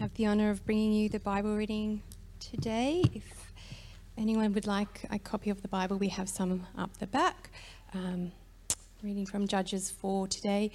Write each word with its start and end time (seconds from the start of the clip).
have 0.00 0.14
the 0.14 0.26
honour 0.26 0.48
of 0.48 0.64
bringing 0.64 0.94
you 0.94 1.10
the 1.10 1.20
Bible 1.20 1.54
reading 1.54 2.00
today. 2.38 3.04
If 3.12 3.52
anyone 4.16 4.54
would 4.54 4.66
like 4.66 5.04
a 5.10 5.18
copy 5.18 5.50
of 5.50 5.60
the 5.60 5.68
Bible, 5.68 5.98
we 5.98 6.08
have 6.08 6.26
some 6.26 6.66
up 6.78 6.96
the 6.96 7.06
back. 7.06 7.50
Um, 7.92 8.32
reading 9.02 9.26
from 9.26 9.46
Judges 9.46 9.90
4 9.90 10.26
today. 10.26 10.70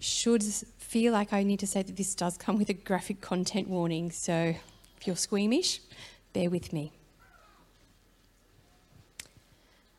Should 0.00 0.42
feel 0.78 1.12
like 1.12 1.32
I 1.32 1.44
need 1.44 1.60
to 1.60 1.66
say 1.68 1.84
that 1.84 1.96
this 1.96 2.16
does 2.16 2.36
come 2.36 2.58
with 2.58 2.68
a 2.68 2.72
graphic 2.72 3.20
content 3.20 3.68
warning, 3.68 4.10
so 4.10 4.56
if 4.96 5.06
you're 5.06 5.14
squeamish, 5.14 5.80
bear 6.32 6.50
with 6.50 6.72
me. 6.72 6.90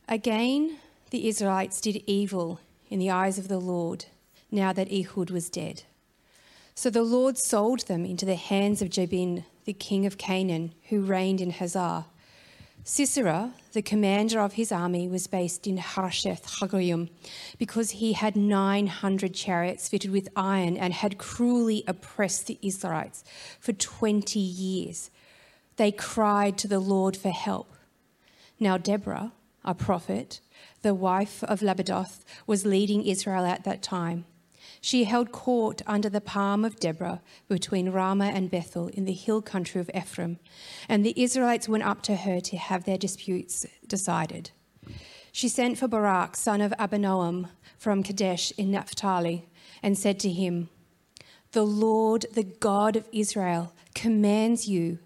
Again, 0.09 0.75
the 1.11 1.29
Israelites 1.29 1.79
did 1.79 2.03
evil 2.05 2.59
in 2.89 2.99
the 2.99 3.11
eyes 3.11 3.37
of 3.37 3.47
the 3.47 3.59
Lord 3.59 4.07
now 4.51 4.73
that 4.73 4.91
Ehud 4.91 5.29
was 5.29 5.49
dead. 5.49 5.83
So 6.77 6.91
the 6.91 7.01
Lord 7.01 7.39
sold 7.39 7.87
them 7.87 8.05
into 8.05 8.23
the 8.23 8.35
hands 8.35 8.83
of 8.83 8.91
Jabin, 8.91 9.45
the 9.65 9.73
king 9.73 10.05
of 10.05 10.19
Canaan, 10.19 10.75
who 10.89 11.01
reigned 11.01 11.41
in 11.41 11.49
Hazor. 11.49 12.05
Sisera, 12.83 13.53
the 13.73 13.81
commander 13.81 14.39
of 14.39 14.53
his 14.53 14.71
army, 14.71 15.07
was 15.07 15.25
based 15.25 15.65
in 15.65 15.77
Harosheth 15.77 16.45
Hagoyim 16.59 17.09
because 17.57 17.89
he 17.89 18.13
had 18.13 18.35
900 18.35 19.33
chariots 19.33 19.89
fitted 19.89 20.11
with 20.11 20.29
iron 20.35 20.77
and 20.77 20.93
had 20.93 21.17
cruelly 21.17 21.83
oppressed 21.87 22.45
the 22.45 22.59
Israelites 22.61 23.23
for 23.59 23.73
20 23.73 24.37
years. 24.37 25.09
They 25.77 25.91
cried 25.91 26.59
to 26.59 26.67
the 26.67 26.79
Lord 26.79 27.17
for 27.17 27.31
help. 27.31 27.73
Now, 28.59 28.77
Deborah, 28.77 29.31
a 29.65 29.73
prophet, 29.73 30.41
the 30.83 30.93
wife 30.93 31.43
of 31.45 31.61
Lapidoth, 31.61 32.23
was 32.45 32.67
leading 32.67 33.03
Israel 33.03 33.45
at 33.45 33.63
that 33.63 33.81
time. 33.81 34.25
She 34.81 35.05
held 35.05 35.31
court 35.31 35.81
under 35.87 36.09
the 36.09 36.21
palm 36.21 36.63
of 36.63 36.79
Deborah 36.79 37.21
between 37.47 37.91
Ramah 37.91 38.31
and 38.33 38.51
Bethel 38.51 38.87
in 38.87 39.05
the 39.05 39.13
hill 39.13 39.41
country 39.41 39.81
of 39.81 39.89
Ephraim, 39.95 40.39
and 40.87 41.05
the 41.05 41.19
Israelites 41.21 41.67
went 41.67 41.83
up 41.83 42.01
to 42.03 42.15
her 42.15 42.39
to 42.41 42.57
have 42.57 42.83
their 42.83 42.97
disputes 42.97 43.65
decided. 43.87 44.51
She 45.31 45.49
sent 45.49 45.77
for 45.77 45.87
Barak, 45.87 46.35
son 46.35 46.61
of 46.61 46.73
Abinoam, 46.79 47.49
from 47.77 48.03
Kadesh 48.03 48.51
in 48.57 48.71
Naphtali, 48.71 49.47
and 49.83 49.97
said 49.97 50.19
to 50.21 50.31
him, 50.31 50.69
The 51.51 51.65
Lord, 51.65 52.25
the 52.33 52.43
God 52.43 52.95
of 52.95 53.07
Israel, 53.11 53.73
commands 53.93 54.67
you, 54.67 54.99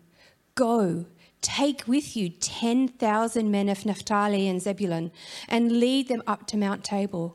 Go, 0.55 1.05
take 1.41 1.87
with 1.87 2.15
you 2.15 2.29
10,000 2.29 3.51
men 3.51 3.67
of 3.67 3.85
Naphtali 3.85 4.47
and 4.47 4.61
Zebulun, 4.61 5.11
and 5.47 5.79
lead 5.79 6.07
them 6.07 6.23
up 6.27 6.45
to 6.47 6.57
Mount 6.57 6.83
Tabor. 6.83 7.31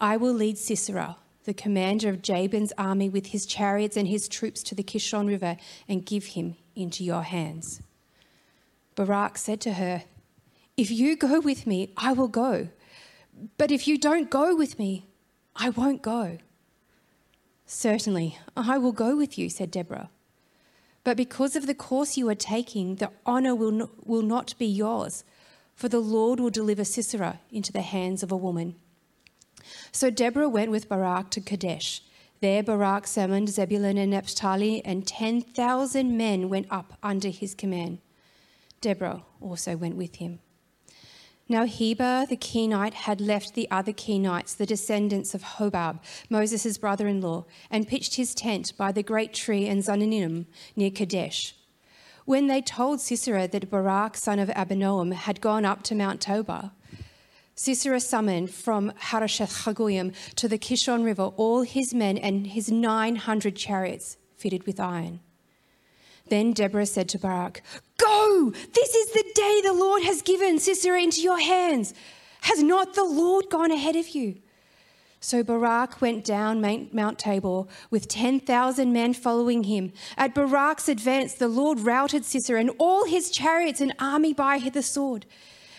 I 0.00 0.16
will 0.16 0.34
lead 0.34 0.58
Sisera 0.58 1.16
the 1.46 1.54
commander 1.54 2.10
of 2.10 2.22
Jabin's 2.22 2.72
army 2.76 3.08
with 3.08 3.26
his 3.26 3.46
chariots 3.46 3.96
and 3.96 4.06
his 4.06 4.28
troops 4.28 4.62
to 4.64 4.74
the 4.74 4.82
Kishon 4.82 5.28
River 5.28 5.56
and 5.88 6.04
give 6.04 6.26
him 6.26 6.56
into 6.74 7.02
your 7.02 7.22
hands. 7.22 7.80
Barak 8.96 9.38
said 9.38 9.60
to 9.62 9.74
her, 9.74 10.04
If 10.76 10.90
you 10.90 11.16
go 11.16 11.40
with 11.40 11.66
me, 11.66 11.92
I 11.96 12.12
will 12.12 12.28
go. 12.28 12.68
But 13.56 13.70
if 13.70 13.86
you 13.86 13.98
don't 13.98 14.30
go 14.30 14.54
with 14.56 14.78
me, 14.78 15.06
I 15.54 15.70
won't 15.70 16.02
go. 16.02 16.38
Certainly, 17.66 18.38
I 18.56 18.78
will 18.78 18.92
go 18.92 19.16
with 19.16 19.38
you, 19.38 19.48
said 19.48 19.70
Deborah. 19.70 20.10
But 21.04 21.16
because 21.16 21.54
of 21.56 21.66
the 21.66 21.74
course 21.74 22.16
you 22.16 22.28
are 22.28 22.34
taking, 22.34 22.96
the 22.96 23.10
honor 23.24 23.54
will 23.54 23.70
not, 23.70 24.06
will 24.06 24.22
not 24.22 24.58
be 24.58 24.66
yours, 24.66 25.24
for 25.74 25.88
the 25.88 26.00
Lord 26.00 26.40
will 26.40 26.50
deliver 26.50 26.84
Sisera 26.84 27.40
into 27.50 27.72
the 27.72 27.82
hands 27.82 28.22
of 28.22 28.32
a 28.32 28.36
woman. 28.36 28.76
So 29.92 30.10
Deborah 30.10 30.48
went 30.48 30.70
with 30.70 30.88
Barak 30.88 31.30
to 31.30 31.40
Kadesh. 31.40 32.02
There 32.40 32.62
Barak 32.62 33.06
summoned 33.06 33.48
Zebulun 33.48 33.96
and 33.96 34.10
Naphtali, 34.10 34.84
and 34.84 35.06
10,000 35.06 36.16
men 36.16 36.48
went 36.48 36.66
up 36.70 36.98
under 37.02 37.28
his 37.28 37.54
command. 37.54 37.98
Deborah 38.80 39.24
also 39.40 39.76
went 39.76 39.96
with 39.96 40.16
him. 40.16 40.40
Now 41.48 41.64
Heber 41.64 42.26
the 42.28 42.36
Kenite 42.36 42.94
had 42.94 43.20
left 43.20 43.54
the 43.54 43.70
other 43.70 43.92
Kenites, 43.92 44.56
the 44.56 44.66
descendants 44.66 45.32
of 45.32 45.42
Hobab, 45.42 46.00
Moses' 46.28 46.76
brother 46.76 47.06
in 47.06 47.20
law, 47.20 47.44
and 47.70 47.86
pitched 47.86 48.16
his 48.16 48.34
tent 48.34 48.72
by 48.76 48.90
the 48.90 49.04
great 49.04 49.32
tree 49.32 49.66
in 49.66 49.78
Zaanannim 49.78 50.46
near 50.74 50.90
Kadesh. 50.90 51.54
When 52.24 52.48
they 52.48 52.60
told 52.60 53.00
Sisera 53.00 53.46
that 53.46 53.70
Barak, 53.70 54.16
son 54.16 54.40
of 54.40 54.48
Abinoam, 54.48 55.12
had 55.12 55.40
gone 55.40 55.64
up 55.64 55.84
to 55.84 55.94
Mount 55.94 56.20
Tabor, 56.20 56.72
Sisera 57.58 58.00
summoned 58.00 58.50
from 58.50 58.92
Harosheth 58.98 59.64
Hagoyim 59.64 60.14
to 60.34 60.46
the 60.46 60.58
Kishon 60.58 61.04
River 61.04 61.30
all 61.36 61.62
his 61.62 61.94
men 61.94 62.18
and 62.18 62.46
his 62.46 62.70
900 62.70 63.56
chariots 63.56 64.18
fitted 64.36 64.66
with 64.66 64.78
iron. 64.78 65.20
Then 66.28 66.52
Deborah 66.52 66.84
said 66.84 67.08
to 67.10 67.18
Barak, 67.18 67.62
Go! 67.96 68.52
This 68.74 68.94
is 68.94 69.12
the 69.12 69.32
day 69.34 69.62
the 69.64 69.72
Lord 69.72 70.02
has 70.02 70.20
given 70.20 70.58
Sisera 70.58 71.00
into 71.00 71.22
your 71.22 71.40
hands. 71.40 71.94
Has 72.42 72.62
not 72.62 72.94
the 72.94 73.04
Lord 73.04 73.48
gone 73.48 73.70
ahead 73.70 73.96
of 73.96 74.10
you? 74.10 74.36
So 75.20 75.42
Barak 75.42 76.02
went 76.02 76.24
down 76.24 76.60
Mount 76.92 77.18
Tabor 77.18 77.64
with 77.90 78.06
10,000 78.06 78.92
men 78.92 79.14
following 79.14 79.64
him. 79.64 79.92
At 80.18 80.34
Barak's 80.34 80.90
advance, 80.90 81.32
the 81.34 81.48
Lord 81.48 81.80
routed 81.80 82.26
Sisera 82.26 82.60
and 82.60 82.70
all 82.78 83.06
his 83.06 83.30
chariots 83.30 83.80
and 83.80 83.94
army 83.98 84.34
by 84.34 84.58
the 84.58 84.82
sword. 84.82 85.24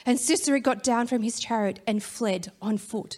And 0.08 0.18
Sisera 0.18 0.62
got 0.62 0.84
down 0.84 1.06
from 1.06 1.22
his 1.22 1.38
chariot 1.38 1.82
and 1.86 2.02
fled 2.02 2.54
on 2.62 2.78
foot. 2.78 3.18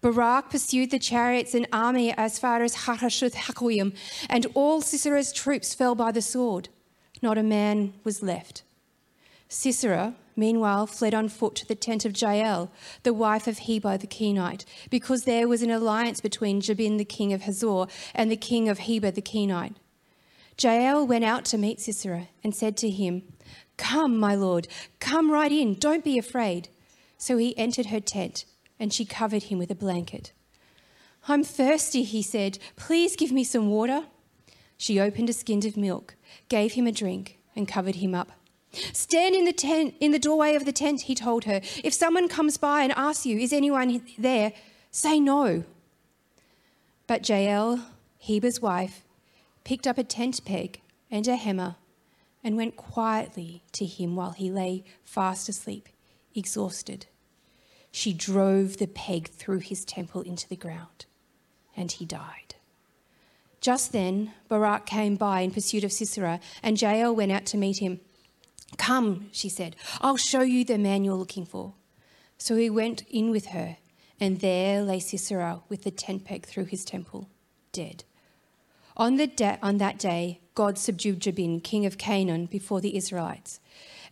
Barak 0.00 0.50
pursued 0.50 0.90
the 0.90 0.98
chariots 0.98 1.54
and 1.54 1.68
army 1.72 2.12
as 2.12 2.40
far 2.40 2.64
as 2.64 2.74
Harosheth 2.74 3.34
Hagoyim, 3.34 3.96
and 4.28 4.46
all 4.54 4.82
Sisera's 4.82 5.32
troops 5.32 5.74
fell 5.74 5.94
by 5.94 6.10
the 6.10 6.20
sword. 6.20 6.68
Not 7.22 7.38
a 7.38 7.42
man 7.44 7.94
was 8.02 8.20
left. 8.20 8.64
Sisera, 9.48 10.16
meanwhile, 10.34 10.88
fled 10.88 11.14
on 11.14 11.28
foot 11.28 11.54
to 11.54 11.66
the 11.66 11.76
tent 11.76 12.04
of 12.04 12.20
Jael, 12.20 12.72
the 13.04 13.14
wife 13.14 13.46
of 13.46 13.58
Heber 13.58 13.96
the 13.96 14.08
Kenite, 14.08 14.64
because 14.90 15.22
there 15.22 15.46
was 15.46 15.62
an 15.62 15.70
alliance 15.70 16.20
between 16.20 16.60
Jabin 16.60 16.96
the 16.96 17.04
king 17.04 17.32
of 17.32 17.42
Hazor 17.42 17.86
and 18.12 18.28
the 18.28 18.36
king 18.36 18.68
of 18.68 18.80
Heber 18.80 19.12
the 19.12 19.22
Kenite. 19.22 19.76
Jael 20.58 21.06
went 21.06 21.24
out 21.24 21.44
to 21.44 21.58
meet 21.58 21.80
Sisera 21.80 22.26
and 22.42 22.56
said 22.56 22.76
to 22.78 22.90
him, 22.90 23.22
Come, 23.76 24.18
my 24.18 24.34
lord, 24.34 24.68
come 25.00 25.30
right 25.30 25.52
in, 25.52 25.74
don't 25.74 26.04
be 26.04 26.18
afraid. 26.18 26.68
So 27.18 27.36
he 27.36 27.56
entered 27.58 27.86
her 27.86 28.00
tent, 28.00 28.44
and 28.78 28.92
she 28.92 29.04
covered 29.04 29.44
him 29.44 29.58
with 29.58 29.70
a 29.70 29.74
blanket. 29.74 30.32
I'm 31.28 31.42
thirsty, 31.42 32.02
he 32.02 32.22
said. 32.22 32.58
Please 32.76 33.16
give 33.16 33.32
me 33.32 33.44
some 33.44 33.68
water. 33.68 34.04
She 34.76 35.00
opened 35.00 35.30
a 35.30 35.32
skin 35.32 35.66
of 35.66 35.76
milk, 35.76 36.14
gave 36.48 36.72
him 36.72 36.86
a 36.86 36.92
drink, 36.92 37.38
and 37.54 37.66
covered 37.66 37.96
him 37.96 38.14
up. 38.14 38.32
Stand 38.92 39.34
in 39.34 39.44
the 39.44 39.52
tent, 39.52 39.94
in 40.00 40.12
the 40.12 40.18
doorway 40.18 40.54
of 40.54 40.64
the 40.64 40.72
tent, 40.72 41.02
he 41.02 41.14
told 41.14 41.44
her. 41.44 41.60
If 41.82 41.94
someone 41.94 42.28
comes 42.28 42.58
by 42.58 42.82
and 42.82 42.92
asks 42.92 43.26
you, 43.26 43.38
Is 43.38 43.52
anyone 43.52 44.02
there? 44.18 44.52
say 44.90 45.20
no. 45.20 45.64
But 47.06 47.28
Jael, 47.28 47.80
Heber's 48.18 48.60
wife, 48.60 49.04
picked 49.64 49.86
up 49.86 49.98
a 49.98 50.04
tent 50.04 50.44
peg 50.44 50.80
and 51.10 51.26
a 51.28 51.36
hammer 51.36 51.76
and 52.46 52.56
went 52.56 52.76
quietly 52.76 53.60
to 53.72 53.84
him 53.84 54.14
while 54.14 54.30
he 54.30 54.52
lay 54.52 54.84
fast 55.02 55.48
asleep, 55.48 55.88
exhausted. 56.32 57.06
She 57.90 58.12
drove 58.12 58.76
the 58.76 58.86
peg 58.86 59.26
through 59.30 59.58
his 59.58 59.84
temple 59.84 60.20
into 60.20 60.48
the 60.48 60.54
ground, 60.54 61.06
and 61.76 61.90
he 61.90 62.04
died. 62.04 62.54
Just 63.60 63.90
then, 63.90 64.30
Barak 64.48 64.86
came 64.86 65.16
by 65.16 65.40
in 65.40 65.50
pursuit 65.50 65.82
of 65.82 65.92
Sisera, 65.92 66.38
and 66.62 66.80
Jael 66.80 67.16
went 67.16 67.32
out 67.32 67.46
to 67.46 67.56
meet 67.56 67.80
him. 67.80 67.98
Come, 68.78 69.28
she 69.32 69.48
said, 69.48 69.74
I'll 70.00 70.16
show 70.16 70.42
you 70.42 70.64
the 70.64 70.78
man 70.78 71.02
you're 71.02 71.14
looking 71.14 71.46
for. 71.46 71.74
So 72.38 72.54
he 72.54 72.70
went 72.70 73.02
in 73.10 73.32
with 73.32 73.46
her, 73.46 73.78
and 74.20 74.38
there 74.38 74.82
lay 74.82 75.00
Sisera 75.00 75.62
with 75.68 75.82
the 75.82 75.90
tent 75.90 76.24
peg 76.24 76.46
through 76.46 76.66
his 76.66 76.84
temple, 76.84 77.28
dead. 77.72 78.04
On, 78.96 79.16
the 79.16 79.26
de- 79.26 79.58
on 79.62 79.78
that 79.78 79.98
day, 79.98 80.40
God 80.54 80.78
subdued 80.78 81.20
Jabin, 81.20 81.60
king 81.60 81.84
of 81.84 81.98
Canaan, 81.98 82.46
before 82.46 82.80
the 82.80 82.96
Israelites. 82.96 83.60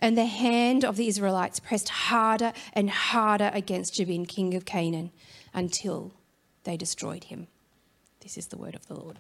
And 0.01 0.19
the 0.19 0.27
hand 0.27 0.85
of 0.85 0.97
the 0.97 1.09
Israelites 1.09 1.59
pressed 1.59 1.89
harder 1.89 2.53
and 2.75 2.91
harder 2.91 3.51
against 3.55 3.95
Jabin, 3.95 4.27
king 4.27 4.55
of 4.55 4.65
Canaan, 4.67 5.11
until 5.55 6.13
they 6.65 6.77
destroyed 6.77 7.25
him. 7.25 7.47
This 8.21 8.37
is 8.37 8.49
the 8.49 8.59
word 8.59 8.75
of 8.75 8.87
the 8.87 8.95
Lord. 8.95 9.19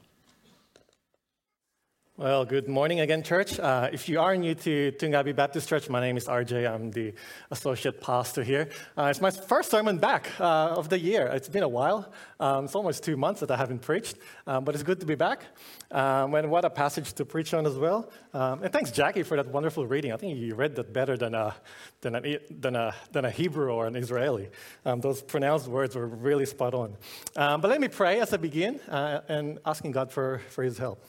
Well, 2.16 2.44
good 2.44 2.68
morning 2.68 3.00
again, 3.00 3.24
church. 3.24 3.58
Uh, 3.58 3.88
if 3.92 4.08
you 4.08 4.20
are 4.20 4.36
new 4.36 4.54
to 4.54 4.92
Toongabbie 4.92 5.34
Baptist 5.34 5.68
Church, 5.68 5.88
my 5.88 6.00
name 6.00 6.16
is 6.16 6.28
RJ. 6.28 6.72
I'm 6.72 6.92
the 6.92 7.12
associate 7.50 8.00
pastor 8.00 8.44
here. 8.44 8.68
Uh, 8.96 9.06
it's 9.06 9.20
my 9.20 9.32
first 9.32 9.72
sermon 9.72 9.98
back 9.98 10.30
uh, 10.38 10.76
of 10.76 10.88
the 10.88 10.96
year. 11.00 11.26
It's 11.26 11.48
been 11.48 11.64
a 11.64 11.68
while. 11.68 12.12
Um, 12.38 12.66
it's 12.66 12.76
almost 12.76 13.02
two 13.02 13.16
months 13.16 13.40
that 13.40 13.50
I 13.50 13.56
haven't 13.56 13.80
preached, 13.80 14.16
um, 14.46 14.62
but 14.62 14.76
it's 14.76 14.84
good 14.84 15.00
to 15.00 15.06
be 15.06 15.16
back. 15.16 15.42
Um, 15.90 16.36
and 16.36 16.52
what 16.52 16.64
a 16.64 16.70
passage 16.70 17.14
to 17.14 17.24
preach 17.24 17.52
on 17.52 17.66
as 17.66 17.76
well. 17.76 18.08
Um, 18.32 18.62
and 18.62 18.72
thanks, 18.72 18.92
Jackie, 18.92 19.24
for 19.24 19.36
that 19.36 19.48
wonderful 19.48 19.84
reading. 19.84 20.12
I 20.12 20.16
think 20.16 20.38
you 20.38 20.54
read 20.54 20.76
that 20.76 20.92
better 20.92 21.16
than 21.16 21.34
a, 21.34 21.56
than 22.00 22.14
a, 22.14 22.38
than 22.48 22.76
a, 22.76 22.94
than 23.10 23.24
a 23.24 23.30
Hebrew 23.30 23.72
or 23.72 23.88
an 23.88 23.96
Israeli. 23.96 24.50
Um, 24.84 25.00
those 25.00 25.20
pronounced 25.20 25.66
words 25.66 25.96
were 25.96 26.06
really 26.06 26.46
spot 26.46 26.74
on. 26.74 26.96
Um, 27.34 27.60
but 27.60 27.72
let 27.72 27.80
me 27.80 27.88
pray 27.88 28.20
as 28.20 28.32
I 28.32 28.36
begin 28.36 28.78
uh, 28.88 29.22
and 29.28 29.58
asking 29.66 29.90
God 29.90 30.12
for, 30.12 30.42
for 30.50 30.62
his 30.62 30.78
help. 30.78 31.04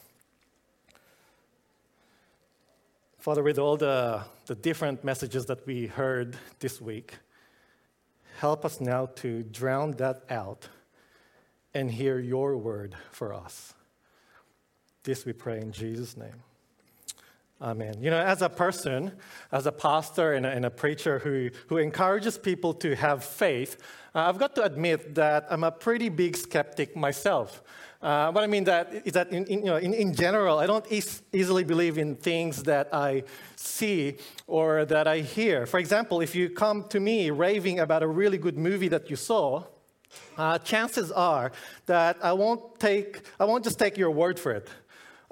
Father, 3.25 3.41
with 3.41 3.57
all 3.57 3.75
the, 3.75 4.21
the 4.45 4.53
different 4.53 5.03
messages 5.03 5.47
that 5.47 5.65
we 5.65 5.87
heard 5.87 6.37
this 6.59 6.79
week, 6.79 7.15
help 8.37 8.63
us 8.63 8.79
now 8.79 9.07
to 9.15 9.41
drown 9.41 9.93
that 9.93 10.21
out 10.29 10.69
and 11.73 11.89
hear 11.89 12.19
your 12.19 12.55
word 12.55 12.95
for 13.09 13.33
us. 13.33 13.73
This 15.01 15.25
we 15.25 15.33
pray 15.33 15.59
in 15.59 15.71
Jesus' 15.71 16.15
name. 16.15 16.43
Amen. 17.59 17.95
You 17.99 18.11
know, 18.11 18.19
as 18.19 18.43
a 18.43 18.49
person, 18.49 19.11
as 19.51 19.65
a 19.65 19.71
pastor 19.71 20.33
and 20.33 20.45
a, 20.45 20.49
and 20.49 20.63
a 20.63 20.69
preacher 20.69 21.17
who, 21.17 21.49
who 21.65 21.77
encourages 21.77 22.37
people 22.37 22.75
to 22.75 22.95
have 22.95 23.23
faith, 23.23 23.81
uh, 24.13 24.19
I've 24.19 24.37
got 24.37 24.53
to 24.53 24.63
admit 24.63 25.15
that 25.15 25.47
I'm 25.49 25.63
a 25.63 25.71
pretty 25.71 26.09
big 26.09 26.37
skeptic 26.37 26.95
myself. 26.95 27.63
Uh, 28.05 28.31
what 28.31 28.43
I 28.43 28.47
mean 28.47 28.65
that 28.65 29.01
is 29.03 29.13
that 29.13 29.31
in, 29.31 29.45
in 29.45 29.59
you 29.61 29.65
know, 29.65 29.77
in, 29.77 29.91
in 29.91 30.13
general, 30.13 30.59
I 30.59 30.67
don't 30.67 30.85
e- 30.91 31.01
easily 31.33 31.63
believe 31.63 31.97
in 31.97 32.15
things 32.15 32.61
that 32.61 32.93
I 32.93 33.23
see 33.55 34.17
or 34.45 34.85
that 34.85 35.07
I 35.07 35.21
hear. 35.21 35.65
For 35.65 35.79
example, 35.79 36.21
if 36.21 36.35
you 36.35 36.51
come 36.51 36.83
to 36.89 36.99
me 36.99 37.31
raving 37.31 37.79
about 37.79 38.03
a 38.03 38.07
really 38.07 38.37
good 38.37 38.59
movie 38.59 38.89
that 38.89 39.09
you 39.09 39.15
saw, 39.15 39.63
uh, 40.37 40.59
chances 40.59 41.11
are 41.11 41.51
that 41.87 42.17
I 42.21 42.33
won't 42.33 42.79
take, 42.79 43.21
I 43.39 43.45
won't 43.45 43.63
just 43.63 43.79
take 43.79 43.97
your 43.97 44.11
word 44.11 44.39
for 44.39 44.51
it. 44.51 44.69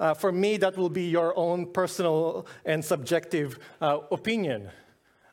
Uh, 0.00 0.12
for 0.12 0.32
me, 0.32 0.56
that 0.56 0.76
will 0.76 0.90
be 0.90 1.08
your 1.08 1.32
own 1.38 1.70
personal 1.70 2.44
and 2.64 2.84
subjective 2.84 3.56
uh, 3.80 3.98
opinion. 4.10 4.68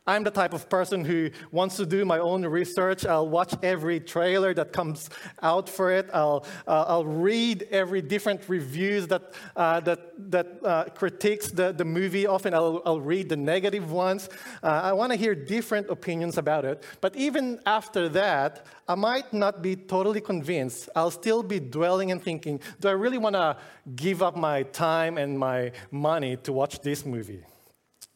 I'm 0.08 0.24
the 0.24 0.32
type 0.32 0.54
of 0.54 0.68
person 0.68 1.06
who 1.06 1.30
wants 1.52 1.78
to 1.78 1.86
do 1.86 2.06
my 2.06 2.18
own 2.18 2.44
research. 2.44 3.06
I'll 3.06 3.30
watch 3.30 3.54
every 3.62 4.00
trailer 4.00 4.52
that 4.56 4.74
comes 4.74 5.12
out 5.44 5.70
for 5.70 5.92
it. 5.92 6.10
I'll, 6.12 6.44
uh, 6.66 6.86
I'll 6.88 7.06
read 7.06 7.68
every 7.70 8.02
different 8.02 8.50
reviews 8.50 9.06
that, 9.08 9.34
uh, 9.56 9.80
that, 9.82 10.32
that 10.32 10.48
uh, 10.66 10.86
critiques 10.86 11.52
the, 11.52 11.72
the 11.72 11.86
movie. 11.86 12.26
Often 12.26 12.56
I'll, 12.56 12.82
I'll 12.84 13.00
read 13.00 13.30
the 13.30 13.38
negative 13.38 13.92
ones. 13.92 14.28
Uh, 14.64 14.82
I 14.86 14.94
want 14.94 15.12
to 15.12 15.20
hear 15.20 15.36
different 15.36 15.88
opinions 15.92 16.40
about 16.40 16.66
it. 16.66 16.84
But 17.00 17.16
even 17.16 17.60
after 17.68 18.10
that, 18.10 18.66
I 18.88 18.96
might 18.96 19.32
not 19.32 19.62
be 19.62 19.76
totally 19.76 20.22
convinced. 20.22 20.90
I'll 20.96 21.12
still 21.12 21.44
be 21.44 21.60
dwelling 21.60 22.10
and 22.10 22.22
thinking, 22.24 22.60
do 22.80 22.88
I 22.88 22.94
really 22.94 23.20
want 23.20 23.36
to 23.36 23.56
give 23.96 24.24
up 24.24 24.36
my 24.36 24.64
time 24.64 25.20
and 25.20 25.38
my 25.38 25.74
money 25.92 26.38
to 26.38 26.52
watch 26.52 26.80
this 26.80 27.06
movie? 27.06 27.44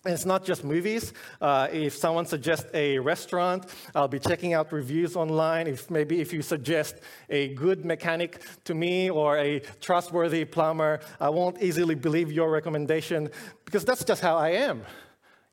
And 0.05 0.13
it's 0.13 0.25
not 0.25 0.45
just 0.45 0.63
movies. 0.63 1.13
Uh, 1.41 1.67
if 1.71 1.95
someone 1.95 2.27
suggests 2.27 2.67
a 2.75 2.99
restaurant, 2.99 3.65
I'll 3.95 4.07
be 4.07 4.19
checking 4.19 4.53
out 4.53 4.71
reviews 4.71 5.15
online. 5.15 5.65
If 5.65 5.89
maybe 5.89 6.21
if 6.21 6.31
you 6.31 6.43
suggest 6.43 6.97
a 7.27 7.55
good 7.55 7.83
mechanic 7.83 8.39
to 8.65 8.75
me 8.75 9.09
or 9.09 9.39
a 9.39 9.61
trustworthy 9.81 10.45
plumber, 10.45 10.99
I 11.19 11.29
won't 11.29 11.59
easily 11.59 11.95
believe 11.95 12.31
your 12.31 12.51
recommendation 12.51 13.31
because 13.65 13.83
that's 13.83 14.03
just 14.03 14.21
how 14.21 14.37
I 14.37 14.49
am. 14.49 14.83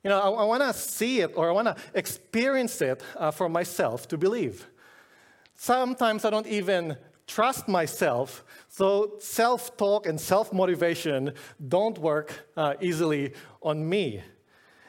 You 0.03 0.11
know, 0.11 0.19
I, 0.19 0.29
I 0.29 0.45
want 0.45 0.61
to 0.61 0.73
see 0.73 1.21
it 1.21 1.31
or 1.35 1.49
I 1.49 1.51
want 1.51 1.69
to 1.69 1.75
experience 1.95 2.79
it 2.79 3.01
uh, 3.17 3.31
for 3.31 3.49
myself 3.49 4.07
to 4.09 4.19
believe. 4.19 4.67
Sometimes 5.55 6.25
I 6.25 6.29
don't 6.29 6.47
even 6.47 6.95
trust 7.25 7.67
myself, 7.67 8.43
so 8.67 9.15
self 9.17 9.75
talk 9.77 10.05
and 10.05 10.21
self 10.21 10.53
motivation 10.53 11.33
don't 11.67 11.97
work 11.97 12.47
uh, 12.55 12.75
easily 12.81 13.33
on 13.63 13.89
me. 13.89 14.21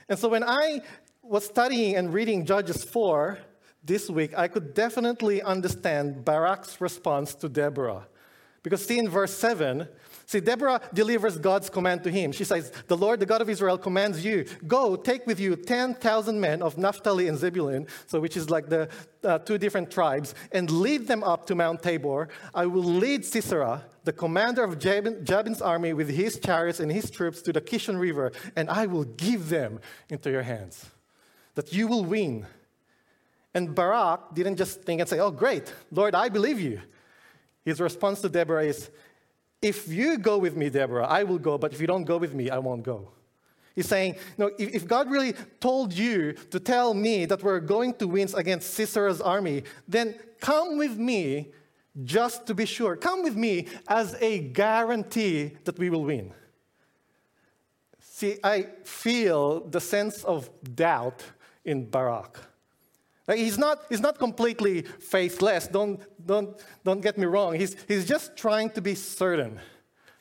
And 0.09 0.19
so 0.19 0.29
when 0.29 0.45
I 0.45 0.83
was 1.23 1.45
studying 1.45 1.97
and 1.97 2.12
reading 2.12 2.45
Judges 2.45 2.85
4 2.85 3.39
this 3.83 4.11
week, 4.11 4.37
I 4.37 4.49
could 4.49 4.75
definitely 4.75 5.43
understand 5.43 6.25
Barak's 6.25 6.81
response 6.81 7.35
to 7.37 7.49
Deborah. 7.49 8.06
Because 8.62 8.85
see 8.85 8.99
in 8.99 9.11
verse 9.11 9.33
7, 9.35 9.87
see, 10.25 10.41
Deborah 10.41 10.81
delivers 10.95 11.37
God's 11.37 11.69
command 11.69 12.03
to 12.05 12.11
him. 12.11 12.33
She 12.33 12.45
says, 12.45 12.73
The 12.87 12.97
Lord, 12.97 13.21
the 13.21 13.27
God 13.27 13.43
of 13.43 13.51
Israel, 13.51 13.77
commands 13.77 14.25
you, 14.25 14.47
go, 14.67 14.97
take 14.97 15.27
with 15.27 15.39
you 15.39 15.55
10,000 15.55 16.41
men 16.41 16.62
of 16.62 16.79
Naphtali 16.79 17.29
and 17.29 17.37
Zebulun, 17.37 17.87
so 18.07 18.21
which 18.21 18.39
is 18.39 18.49
like 18.49 18.71
the 18.71 18.89
uh, 19.23 19.39
two 19.39 19.59
different 19.59 19.91
tribes, 19.91 20.35
and 20.50 20.71
lead 20.71 21.07
them 21.07 21.23
up 21.23 21.47
to 21.49 21.55
Mount 21.55 21.83
Tabor. 21.83 22.29
I 22.55 22.65
will 22.65 22.83
lead 22.83 23.27
Sisera, 23.27 23.85
the 24.05 24.12
commander 24.12 24.62
of 24.62 24.79
Jabin, 24.79 25.25
Jabin's 25.25 25.62
army, 25.62 25.93
with 25.93 26.09
his 26.09 26.39
chariots 26.39 26.79
and 26.81 26.93
his 26.93 27.11
troops 27.11 27.43
to 27.43 27.53
the 27.53 27.61
Kishon 27.61 27.99
River, 27.99 28.33
and 28.55 28.69
I 28.71 28.87
will 28.87 29.05
give 29.05 29.49
them 29.49 29.81
into 30.09 30.31
your 30.31 30.43
hands, 30.43 30.87
that 31.55 31.73
you 31.73 31.89
will 31.89 32.05
win. 32.05 32.47
And 33.55 33.75
Barak 33.75 34.35
didn't 34.35 34.56
just 34.56 34.83
think 34.83 35.01
and 35.01 35.09
say, 35.09 35.21
Oh, 35.21 35.31
great, 35.31 35.73
Lord, 35.91 36.15
I 36.15 36.29
believe 36.29 36.61
you. 36.61 36.81
His 37.65 37.81
response 37.81 38.21
to 38.21 38.29
Deborah 38.29 38.65
is, 38.65 38.91
If 39.62 39.89
you 39.89 40.19
go 40.19 40.39
with 40.39 40.57
me, 40.57 40.69
Deborah, 40.69 41.07
I 41.07 41.23
will 41.23 41.39
go, 41.39 41.57
but 41.57 41.73
if 41.73 41.81
you 41.81 41.87
don't 41.87 42.05
go 42.05 42.19
with 42.19 42.35
me, 42.35 42.50
I 42.50 42.59
won't 42.59 42.83
go. 42.83 43.09
He's 43.75 43.89
saying, 43.89 44.17
no, 44.39 44.53
if 44.57 44.87
God 44.87 45.11
really 45.11 45.35
told 45.59 45.93
you 45.93 46.35
to 46.53 46.61
tell 46.61 46.95
me 46.95 47.25
that 47.25 47.43
we're 47.43 47.59
going 47.59 47.95
to 47.95 48.07
win 48.07 48.29
against 48.37 48.79
Sisera's 48.79 49.21
army, 49.21 49.65
then 49.89 50.15
come 50.41 50.79
with 50.79 50.97
me 50.97 51.49
just 52.02 52.46
to 52.46 52.55
be 52.55 52.67
sure. 52.67 52.96
Come 52.96 53.23
with 53.23 53.37
me 53.37 53.69
as 53.87 54.17
a 54.20 54.38
guarantee 54.38 55.52
that 55.64 55.79
we 55.79 55.91
will 55.91 56.05
win. 56.05 56.32
See, 58.00 58.38
I 58.43 58.69
feel 58.85 59.61
the 59.61 59.81
sense 59.81 60.25
of 60.25 60.50
doubt 60.75 61.23
in 61.64 61.87
Barak. 61.87 62.38
Like 63.26 63.38
he's, 63.38 63.58
not, 63.58 63.85
he's 63.88 64.00
not 64.00 64.19
completely 64.19 64.82
faithless, 64.82 65.67
don't, 65.67 66.00
don't, 66.25 66.61
don't 66.85 67.00
get 67.00 67.17
me 67.17 67.26
wrong. 67.26 67.55
He's, 67.55 67.76
he's 67.88 68.06
just 68.06 68.37
trying 68.37 68.70
to 68.70 68.82
be 68.82 68.94
certain. 68.94 69.58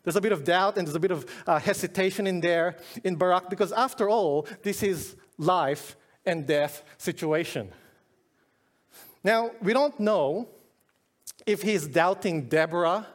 There's 0.03 0.15
a 0.15 0.21
bit 0.21 0.31
of 0.31 0.43
doubt 0.43 0.77
and 0.77 0.87
there's 0.87 0.95
a 0.95 0.99
bit 0.99 1.11
of 1.11 1.25
uh, 1.47 1.59
hesitation 1.59 2.27
in 2.27 2.39
there 2.39 2.77
in 3.03 3.15
Barak 3.15 3.49
because, 3.49 3.71
after 3.71 4.09
all, 4.09 4.47
this 4.61 4.83
is 4.83 5.15
life 5.37 5.95
and 6.25 6.45
death 6.45 6.83
situation. 6.97 7.71
Now, 9.23 9.51
we 9.61 9.73
don't 9.73 9.97
know 9.99 10.49
if 11.45 11.61
he's 11.61 11.87
doubting 11.87 12.47
Deborah 12.47 13.07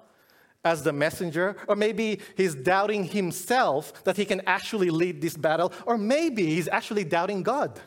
as 0.64 0.82
the 0.82 0.92
messenger, 0.92 1.56
or 1.66 1.76
maybe 1.76 2.20
he's 2.36 2.54
doubting 2.54 3.04
himself 3.04 4.04
that 4.04 4.16
he 4.16 4.24
can 4.24 4.42
actually 4.46 4.90
lead 4.90 5.20
this 5.20 5.36
battle, 5.36 5.72
or 5.86 5.96
maybe 5.96 6.46
he's 6.46 6.68
actually 6.68 7.04
doubting 7.04 7.42
God. 7.42 7.80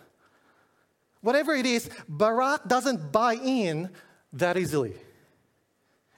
Whatever 1.22 1.54
it 1.54 1.66
is, 1.66 1.90
Barak 2.08 2.68
doesn't 2.68 3.12
buy 3.12 3.36
in 3.36 3.90
that 4.34 4.58
easily. 4.58 4.94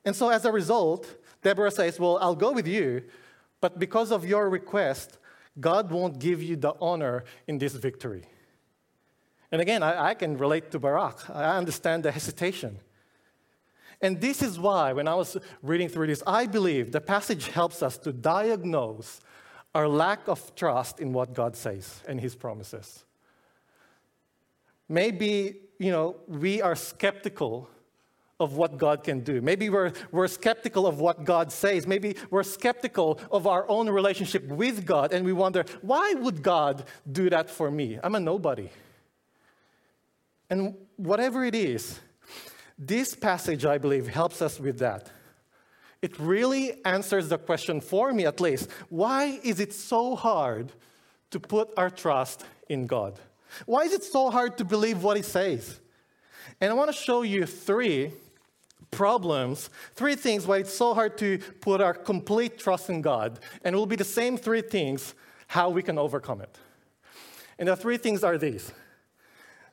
And 0.06 0.16
so 0.16 0.30
as 0.30 0.46
a 0.46 0.52
result, 0.52 1.08
Deborah 1.42 1.72
says, 1.72 2.00
Well, 2.00 2.18
I'll 2.22 2.36
go 2.36 2.52
with 2.52 2.68
you, 2.68 3.04
but 3.60 3.80
because 3.80 4.12
of 4.12 4.26
your 4.26 4.50
request, 4.50 5.18
God 5.60 5.92
won't 5.92 6.20
give 6.20 6.42
you 6.42 6.56
the 6.56 6.74
honor 6.82 7.26
in 7.48 7.58
this 7.58 7.74
victory. 7.74 8.24
And 9.52 9.62
again, 9.62 9.84
I, 9.84 10.10
I, 10.10 10.14
can 10.16 10.38
relate 10.38 10.72
to 10.72 10.80
Barak. 10.80 11.30
I 11.30 11.58
understand 11.58 12.04
the 12.04 12.12
hesitation. 12.12 12.80
And 14.04 14.20
this 14.20 14.44
is 14.44 14.60
why, 14.60 14.92
when 14.92 15.08
I 15.08 15.16
was 15.16 15.38
reading 15.62 15.88
through 15.88 16.08
this, 16.08 16.22
I 16.28 16.46
believe 16.46 16.92
the 16.92 17.02
passage 17.02 17.48
helps 17.48 17.82
us 17.82 17.98
to 18.00 18.12
diagnose 18.12 19.22
our 19.74 19.88
lack 19.88 20.28
of 20.28 20.54
trust 20.56 21.00
in 21.00 21.14
what 21.14 21.34
God 21.34 21.56
says 21.56 22.04
and 22.08 22.20
his 22.20 22.36
promises. 22.36 23.06
Maybe, 24.90 25.56
you 25.80 25.92
know, 25.92 26.18
we 26.28 26.62
are 26.62 26.76
skeptical 26.76 27.70
of 28.42 28.58
what 28.58 28.78
God 28.78 29.06
can 29.06 29.22
do. 29.22 29.42
Maybe 29.42 29.70
we're, 29.70 29.94
we're 30.12 30.28
skeptical 30.28 30.86
of 30.86 31.00
what 31.00 31.24
God 31.24 31.50
says. 31.50 31.88
Maybe 31.88 32.18
we're 32.30 32.44
skeptical 32.44 33.22
of 33.32 33.48
our 33.48 33.68
own 33.70 33.90
relationship 33.90 34.46
with 34.48 34.86
God, 34.86 35.14
and 35.14 35.26
we 35.26 35.32
wonder, 35.32 35.64
why 35.82 36.14
would 36.16 36.44
God 36.44 36.84
do 37.10 37.30
that 37.30 37.50
for 37.50 37.72
me? 37.72 38.00
I'm 38.04 38.16
a 38.16 38.20
nobody. 38.20 38.70
And 40.50 40.76
whatever 40.98 41.46
it 41.46 41.56
is, 41.56 42.02
this 42.78 43.16
passage, 43.16 43.66
I 43.66 43.78
believe, 43.78 44.08
helps 44.08 44.42
us 44.42 44.60
with 44.60 44.80
that. 44.80 45.10
It 46.02 46.20
really 46.20 46.84
answers 46.84 47.30
the 47.30 47.38
question, 47.38 47.80
for 47.80 48.12
me 48.12 48.26
at 48.26 48.42
least, 48.42 48.70
why 48.90 49.40
is 49.44 49.60
it 49.60 49.74
so 49.74 50.16
hard 50.16 50.72
to 51.32 51.40
put 51.40 51.70
our 51.78 51.90
trust 51.90 52.46
in 52.68 52.88
God? 52.88 53.20
Why 53.66 53.84
is 53.84 53.94
it 53.94 54.04
so 54.04 54.30
hard 54.30 54.58
to 54.58 54.66
believe 54.66 55.04
what 55.04 55.18
he 55.18 55.24
says? 55.24 55.80
And 56.60 56.72
I 56.72 56.74
want 56.74 56.92
to 56.92 56.98
show 56.98 57.22
you 57.22 57.46
three 57.46 58.12
problems, 58.92 59.70
three 59.96 60.16
things 60.16 60.46
why 60.46 60.58
it's 60.58 60.74
so 60.74 60.94
hard 60.94 61.18
to 61.20 61.40
put 61.62 61.82
our 61.82 61.94
complete 61.94 62.58
trust 62.58 62.90
in 62.90 63.02
God. 63.02 63.40
And 63.64 63.76
it 63.76 63.78
will 63.78 63.86
be 63.86 63.96
the 63.96 64.04
same 64.04 64.38
three 64.38 64.62
things 64.62 65.16
how 65.48 65.70
we 65.70 65.84
can 65.84 65.98
overcome 65.98 66.42
it. 66.42 66.58
And 67.58 67.68
the 67.68 67.76
three 67.76 67.98
things 67.98 68.24
are 68.24 68.38
these 68.38 68.72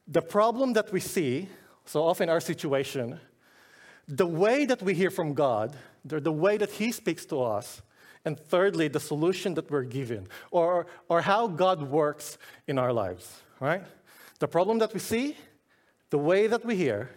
the 0.06 0.22
problem 0.22 0.72
that 0.72 0.92
we 0.92 0.98
see, 0.98 1.48
so 1.90 2.04
often 2.04 2.28
our 2.28 2.40
situation, 2.40 3.18
the 4.06 4.26
way 4.26 4.64
that 4.64 4.82
we 4.82 4.94
hear 4.94 5.10
from 5.10 5.34
God, 5.34 5.76
the 6.04 6.32
way 6.32 6.56
that 6.56 6.70
He 6.70 6.92
speaks 6.92 7.24
to 7.26 7.42
us, 7.42 7.82
and 8.24 8.38
thirdly, 8.38 8.88
the 8.88 9.00
solution 9.00 9.54
that 9.54 9.70
we're 9.70 9.84
given, 9.84 10.28
or, 10.50 10.86
or 11.08 11.22
how 11.22 11.46
God 11.46 11.82
works 11.82 12.38
in 12.66 12.78
our 12.78 12.92
lives 12.92 13.42
right? 13.60 13.82
The 14.38 14.48
problem 14.48 14.78
that 14.78 14.92
we 14.92 15.00
see, 15.00 15.36
the 16.08 16.18
way 16.18 16.46
that 16.46 16.64
we 16.64 16.74
hear, 16.74 17.10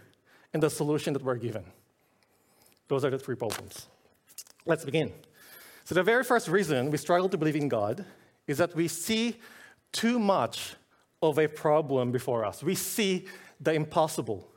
and 0.53 0.61
the 0.61 0.69
solution 0.69 1.13
that 1.13 1.23
we're 1.23 1.37
given. 1.37 1.63
Those 2.89 3.03
are 3.03 3.09
the 3.09 3.17
three 3.17 3.35
problems. 3.35 3.87
Let's 4.65 4.85
begin. 4.85 5.11
So, 5.85 5.95
the 5.95 6.03
very 6.03 6.23
first 6.23 6.47
reason 6.47 6.91
we 6.91 6.97
struggle 6.97 7.27
to 7.29 7.37
believe 7.37 7.55
in 7.55 7.69
God 7.69 8.05
is 8.45 8.57
that 8.59 8.75
we 8.75 8.87
see 8.87 9.37
too 9.91 10.19
much 10.19 10.75
of 11.21 11.39
a 11.39 11.47
problem 11.47 12.11
before 12.11 12.45
us. 12.45 12.61
We 12.61 12.75
see 12.75 13.25
the 13.59 13.73
impossible. 13.73 14.47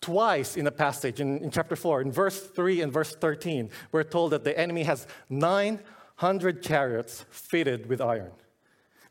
Twice 0.00 0.56
in 0.56 0.64
the 0.64 0.72
passage, 0.72 1.20
in, 1.20 1.38
in 1.38 1.50
chapter 1.50 1.74
4, 1.74 2.02
in 2.02 2.12
verse 2.12 2.40
3 2.40 2.82
and 2.82 2.92
verse 2.92 3.14
13, 3.14 3.70
we're 3.90 4.04
told 4.04 4.32
that 4.32 4.44
the 4.44 4.56
enemy 4.58 4.84
has 4.84 5.06
900 5.28 6.62
chariots 6.62 7.24
fitted 7.30 7.86
with 7.88 8.00
iron, 8.00 8.30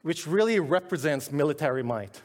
which 0.01 0.25
really 0.25 0.59
represents 0.59 1.31
military 1.31 1.83
might. 1.83 2.21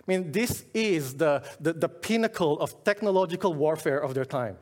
I 0.00 0.04
mean, 0.06 0.32
this 0.32 0.64
is 0.72 1.14
the, 1.14 1.42
the, 1.60 1.72
the 1.72 1.88
pinnacle 1.88 2.60
of 2.60 2.84
technological 2.84 3.54
warfare 3.54 3.98
of 3.98 4.14
their 4.14 4.24
time. 4.24 4.56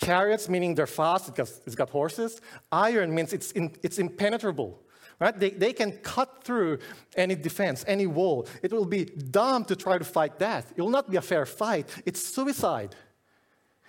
Chariots, 0.00 0.48
meaning 0.48 0.74
they're 0.74 0.86
fast, 0.86 1.28
it's 1.28 1.36
got, 1.36 1.50
it's 1.66 1.74
got 1.74 1.90
horses. 1.90 2.40
Iron 2.70 3.14
means 3.14 3.32
it's, 3.32 3.52
in, 3.52 3.74
it's 3.82 3.98
impenetrable. 3.98 4.78
Right? 5.18 5.38
They, 5.38 5.50
they 5.50 5.72
can 5.72 5.92
cut 5.92 6.44
through 6.44 6.78
any 7.16 7.34
defense, 7.34 7.84
any 7.86 8.06
wall. 8.06 8.46
It 8.62 8.72
will 8.72 8.84
be 8.84 9.06
dumb 9.06 9.64
to 9.64 9.76
try 9.76 9.96
to 9.96 10.04
fight 10.04 10.38
that. 10.40 10.66
It 10.76 10.82
will 10.82 10.90
not 10.90 11.10
be 11.10 11.16
a 11.16 11.22
fair 11.22 11.46
fight. 11.46 11.88
It's 12.04 12.22
suicide. 12.22 12.94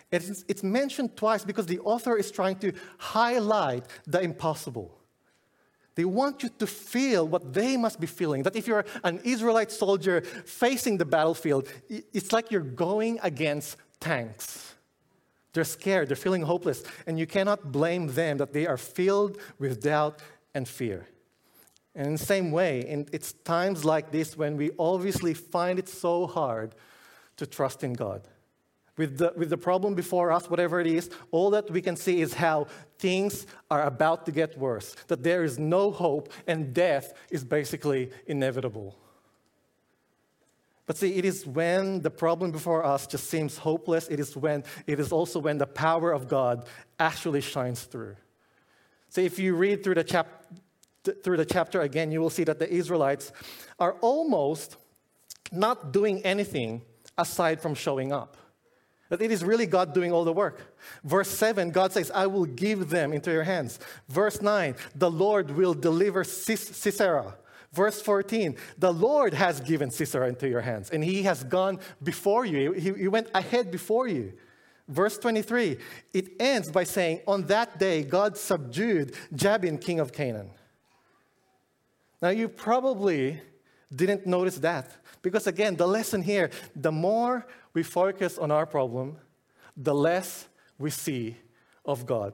It's, 0.09 0.45
it's 0.47 0.63
mentioned 0.63 1.17
twice 1.17 1.43
because 1.43 1.65
the 1.65 1.79
author 1.79 2.15
is 2.15 2.31
trying 2.31 2.55
to 2.59 2.71
highlight 2.97 3.85
the 4.05 4.21
impossible. 4.21 4.97
They 5.95 6.05
want 6.05 6.43
you 6.43 6.49
to 6.59 6.67
feel 6.67 7.27
what 7.27 7.53
they 7.53 7.75
must 7.75 7.99
be 7.99 8.07
feeling. 8.07 8.43
That 8.43 8.55
if 8.55 8.67
you're 8.67 8.85
an 9.03 9.19
Israelite 9.23 9.71
soldier 9.71 10.21
facing 10.21 10.97
the 10.97 11.05
battlefield, 11.05 11.67
it's 11.89 12.31
like 12.31 12.51
you're 12.51 12.61
going 12.61 13.19
against 13.21 13.77
tanks. 13.99 14.75
They're 15.53 15.63
scared, 15.63 16.07
they're 16.07 16.15
feeling 16.15 16.43
hopeless, 16.43 16.83
and 17.07 17.17
you 17.17 17.25
cannot 17.25 17.71
blame 17.71 18.07
them 18.07 18.37
that 18.37 18.53
they 18.53 18.67
are 18.67 18.77
filled 18.77 19.39
with 19.57 19.81
doubt 19.81 20.21
and 20.53 20.67
fear. 20.67 21.07
And 21.97 22.05
in 22.05 22.13
the 22.13 22.19
same 22.19 22.51
way, 22.51 22.81
in, 22.87 23.07
it's 23.11 23.33
times 23.33 23.83
like 23.83 24.11
this 24.11 24.37
when 24.37 24.55
we 24.55 24.69
obviously 24.77 25.33
find 25.33 25.79
it 25.79 25.89
so 25.89 26.27
hard 26.27 26.75
to 27.37 27.47
trust 27.47 27.83
in 27.83 27.93
God. 27.93 28.21
With 28.97 29.17
the, 29.17 29.33
with 29.35 29.49
the 29.49 29.57
problem 29.57 29.95
before 29.95 30.31
us, 30.31 30.47
whatever 30.47 30.79
it 30.79 30.85
is, 30.85 31.09
all 31.31 31.49
that 31.51 31.71
we 31.71 31.81
can 31.81 31.95
see 31.95 32.21
is 32.21 32.35
how 32.35 32.67
things 32.99 33.47
are 33.71 33.83
about 33.83 34.27
to 34.27 34.31
get 34.31 34.55
worse, 34.59 34.95
that 35.07 35.23
there 35.23 35.43
is 35.43 35.57
no 35.57 35.89
hope, 35.89 36.31
and 36.45 36.71
death 36.71 37.13
is 37.31 37.43
basically 37.43 38.11
inevitable. 38.27 38.95
But 40.85 40.97
see, 40.97 41.15
it 41.15 41.25
is 41.25 41.47
when 41.47 42.01
the 42.01 42.11
problem 42.11 42.51
before 42.51 42.85
us 42.85 43.07
just 43.07 43.27
seems 43.27 43.57
hopeless, 43.57 44.07
it 44.07 44.19
is 44.19 44.37
when 44.37 44.63
it 44.85 44.99
is 44.99 45.11
also 45.11 45.39
when 45.39 45.57
the 45.57 45.67
power 45.67 46.11
of 46.11 46.27
God 46.27 46.67
actually 46.99 47.41
shines 47.41 47.83
through. 47.83 48.15
See, 49.09 49.25
if 49.25 49.39
you 49.39 49.55
read 49.55 49.83
through 49.83 49.95
the 49.95 50.03
chapter 50.03 50.37
through 51.23 51.37
the 51.37 51.45
chapter 51.45 51.81
again, 51.81 52.11
you 52.11 52.21
will 52.21 52.29
see 52.29 52.43
that 52.43 52.59
the 52.59 52.69
Israelites 52.69 53.31
are 53.79 53.93
almost 54.01 54.77
not 55.51 55.91
doing 55.91 56.21
anything 56.25 56.81
aside 57.17 57.61
from 57.61 57.73
showing 57.73 58.11
up. 58.11 58.37
That 59.09 59.21
it 59.21 59.31
is 59.31 59.43
really 59.43 59.65
God 59.65 59.93
doing 59.93 60.11
all 60.11 60.25
the 60.25 60.33
work. 60.33 60.75
Verse 61.03 61.29
7, 61.29 61.71
God 61.71 61.93
says, 61.93 62.11
I 62.13 62.27
will 62.27 62.45
give 62.45 62.89
them 62.89 63.13
into 63.13 63.31
your 63.31 63.43
hands. 63.43 63.79
Verse 64.09 64.41
9, 64.41 64.75
the 64.95 65.09
Lord 65.09 65.51
will 65.51 65.73
deliver 65.73 66.23
Sisera. 66.23 67.35
Verse 67.71 68.01
14, 68.01 68.57
the 68.77 68.91
Lord 68.91 69.33
has 69.33 69.61
given 69.61 69.91
Sisera 69.91 70.27
into 70.27 70.49
your 70.49 70.61
hands, 70.61 70.89
and 70.89 71.03
he 71.03 71.23
has 71.23 71.43
gone 71.43 71.79
before 72.03 72.45
you. 72.45 72.73
He, 72.73 72.93
he 72.93 73.07
went 73.07 73.29
ahead 73.33 73.71
before 73.71 74.07
you. 74.07 74.33
Verse 74.87 75.17
23, 75.17 75.77
it 76.13 76.29
ends 76.39 76.71
by 76.71 76.85
saying, 76.85 77.21
On 77.27 77.43
that 77.43 77.77
day, 77.77 78.03
God 78.03 78.37
subdued 78.37 79.15
Jabin, 79.35 79.77
king 79.77 79.99
of 79.99 80.13
Canaan. 80.13 80.49
Now, 82.21 82.29
you 82.29 82.49
probably 82.49 83.41
didn't 83.93 84.25
notice 84.25 84.57
that 84.57 84.89
because, 85.21 85.47
again, 85.47 85.75
the 85.75 85.87
lesson 85.87 86.21
here 86.21 86.49
the 86.75 86.91
more 86.91 87.45
we 87.73 87.83
focus 87.83 88.37
on 88.37 88.51
our 88.51 88.65
problem, 88.65 89.17
the 89.75 89.93
less 89.93 90.47
we 90.79 90.89
see 90.89 91.37
of 91.85 92.05
God. 92.05 92.33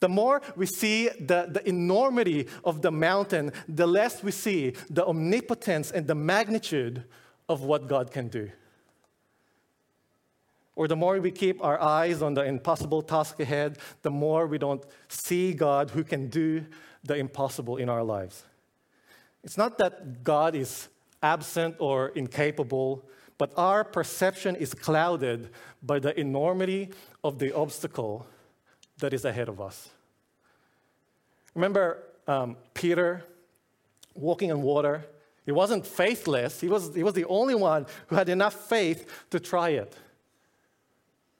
The 0.00 0.08
more 0.08 0.42
we 0.56 0.66
see 0.66 1.08
the, 1.08 1.48
the 1.50 1.66
enormity 1.68 2.48
of 2.64 2.82
the 2.82 2.90
mountain, 2.90 3.52
the 3.68 3.86
less 3.86 4.22
we 4.22 4.30
see 4.30 4.74
the 4.90 5.06
omnipotence 5.06 5.90
and 5.90 6.06
the 6.06 6.14
magnitude 6.14 7.04
of 7.48 7.62
what 7.62 7.88
God 7.88 8.10
can 8.10 8.28
do. 8.28 8.50
Or 10.74 10.88
the 10.88 10.96
more 10.96 11.20
we 11.20 11.30
keep 11.30 11.62
our 11.62 11.80
eyes 11.80 12.22
on 12.22 12.34
the 12.34 12.44
impossible 12.44 13.02
task 13.02 13.40
ahead, 13.40 13.78
the 14.02 14.10
more 14.10 14.46
we 14.46 14.58
don't 14.58 14.82
see 15.08 15.52
God 15.52 15.90
who 15.90 16.02
can 16.02 16.28
do 16.28 16.64
the 17.04 17.16
impossible 17.16 17.76
in 17.76 17.88
our 17.88 18.02
lives. 18.02 18.44
It's 19.44 19.58
not 19.58 19.78
that 19.78 20.22
God 20.22 20.54
is 20.54 20.88
absent 21.22 21.76
or 21.78 22.08
incapable, 22.10 23.04
but 23.38 23.52
our 23.56 23.84
perception 23.84 24.56
is 24.56 24.74
clouded 24.74 25.50
by 25.82 25.98
the 25.98 26.18
enormity 26.18 26.90
of 27.24 27.38
the 27.38 27.54
obstacle 27.54 28.26
that 28.98 29.12
is 29.12 29.24
ahead 29.24 29.48
of 29.48 29.60
us. 29.60 29.88
Remember 31.54 32.02
um, 32.26 32.56
Peter 32.74 33.24
walking 34.14 34.52
on 34.52 34.62
water? 34.62 35.04
He 35.44 35.52
wasn't 35.52 35.86
faithless, 35.86 36.60
he 36.60 36.68
was, 36.68 36.94
he 36.94 37.02
was 37.02 37.14
the 37.14 37.24
only 37.24 37.54
one 37.56 37.86
who 38.06 38.14
had 38.14 38.28
enough 38.28 38.68
faith 38.68 39.26
to 39.30 39.40
try 39.40 39.70
it. 39.70 39.96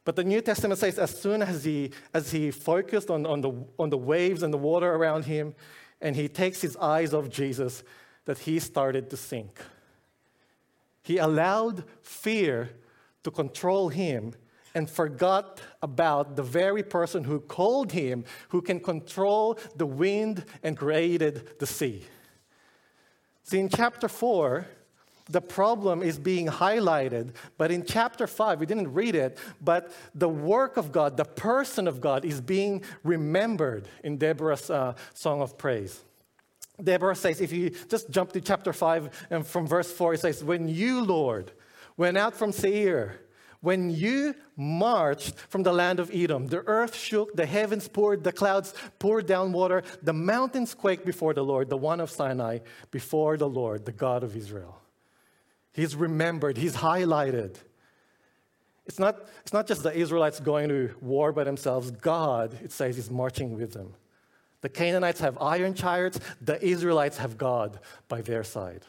But 0.04 0.16
the 0.16 0.24
New 0.24 0.40
Testament 0.40 0.80
says 0.80 0.98
as 0.98 1.16
soon 1.16 1.42
as 1.42 1.62
he, 1.62 1.92
as 2.12 2.32
he 2.32 2.50
focused 2.50 3.10
on, 3.10 3.24
on, 3.24 3.40
the, 3.40 3.52
on 3.78 3.90
the 3.90 3.98
waves 3.98 4.42
and 4.42 4.52
the 4.52 4.58
water 4.58 4.92
around 4.92 5.26
him, 5.26 5.54
and 6.02 6.16
he 6.16 6.28
takes 6.28 6.60
his 6.60 6.76
eyes 6.76 7.14
off 7.14 7.30
Jesus 7.30 7.82
that 8.26 8.40
he 8.40 8.58
started 8.58 9.08
to 9.10 9.16
sink. 9.16 9.60
He 11.02 11.18
allowed 11.18 11.84
fear 12.02 12.70
to 13.22 13.30
control 13.30 13.88
him 13.88 14.34
and 14.74 14.88
forgot 14.88 15.60
about 15.82 16.36
the 16.36 16.42
very 16.42 16.82
person 16.82 17.24
who 17.24 17.40
called 17.40 17.92
him, 17.92 18.24
who 18.48 18.62
can 18.62 18.80
control 18.80 19.58
the 19.76 19.86
wind 19.86 20.44
and 20.62 20.76
created 20.76 21.58
the 21.58 21.66
sea. 21.66 22.04
See, 23.44 23.58
in 23.58 23.68
chapter 23.68 24.08
4, 24.08 24.66
the 25.32 25.40
problem 25.40 26.02
is 26.02 26.18
being 26.18 26.46
highlighted. 26.46 27.34
But 27.58 27.70
in 27.70 27.84
chapter 27.84 28.26
5, 28.26 28.60
we 28.60 28.66
didn't 28.66 28.92
read 28.92 29.14
it, 29.14 29.38
but 29.60 29.92
the 30.14 30.28
work 30.28 30.76
of 30.76 30.92
God, 30.92 31.16
the 31.16 31.24
person 31.24 31.88
of 31.88 32.00
God, 32.00 32.24
is 32.24 32.40
being 32.40 32.82
remembered 33.02 33.88
in 34.04 34.18
Deborah's 34.18 34.70
uh, 34.70 34.94
song 35.14 35.40
of 35.40 35.58
praise. 35.58 36.00
Deborah 36.82 37.16
says, 37.16 37.40
if 37.40 37.52
you 37.52 37.70
just 37.88 38.10
jump 38.10 38.32
to 38.32 38.40
chapter 38.40 38.72
5 38.72 39.26
and 39.30 39.46
from 39.46 39.66
verse 39.66 39.90
4, 39.90 40.14
it 40.14 40.20
says, 40.20 40.44
When 40.44 40.68
you, 40.68 41.02
Lord, 41.02 41.52
went 41.96 42.18
out 42.18 42.34
from 42.34 42.52
Seir, 42.52 43.20
when 43.60 43.90
you 43.90 44.34
marched 44.56 45.38
from 45.48 45.62
the 45.62 45.72
land 45.72 46.00
of 46.00 46.10
Edom, 46.12 46.48
the 46.48 46.64
earth 46.66 46.96
shook, 46.96 47.34
the 47.36 47.46
heavens 47.46 47.86
poured, 47.86 48.24
the 48.24 48.32
clouds 48.32 48.74
poured 48.98 49.26
down 49.26 49.52
water, 49.52 49.84
the 50.02 50.12
mountains 50.12 50.74
quaked 50.74 51.06
before 51.06 51.32
the 51.32 51.44
Lord, 51.44 51.70
the 51.70 51.76
one 51.76 52.00
of 52.00 52.10
Sinai, 52.10 52.58
before 52.90 53.36
the 53.36 53.48
Lord, 53.48 53.84
the 53.84 53.92
God 53.92 54.24
of 54.24 54.36
Israel. 54.36 54.81
He's 55.72 55.96
remembered, 55.96 56.56
he's 56.56 56.76
highlighted. 56.76 57.56
It's 58.86 58.98
not, 58.98 59.28
it's 59.42 59.52
not 59.52 59.66
just 59.66 59.82
the 59.82 59.96
Israelites 59.96 60.40
going 60.40 60.68
to 60.68 60.90
war 61.00 61.32
by 61.32 61.44
themselves. 61.44 61.90
God, 61.90 62.58
it 62.62 62.72
says, 62.72 62.98
is 62.98 63.10
marching 63.10 63.56
with 63.56 63.72
them. 63.72 63.94
The 64.60 64.68
Canaanites 64.68 65.20
have 65.20 65.38
iron 65.40 65.74
chariots, 65.74 66.20
the 66.40 66.62
Israelites 66.64 67.18
have 67.18 67.38
God 67.38 67.80
by 68.08 68.22
their 68.22 68.44
side. 68.44 68.82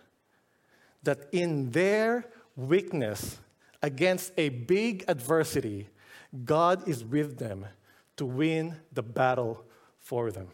That 1.03 1.27
in 1.31 1.71
their 1.71 2.25
weakness 2.55 3.39
against 3.81 4.33
a 4.37 4.49
big 4.49 5.03
adversity, 5.07 5.89
God 6.45 6.87
is 6.87 7.03
with 7.03 7.37
them 7.37 7.65
to 8.17 8.25
win 8.25 8.75
the 8.91 9.03
battle 9.03 9.63
for 9.99 10.31
them. 10.31 10.47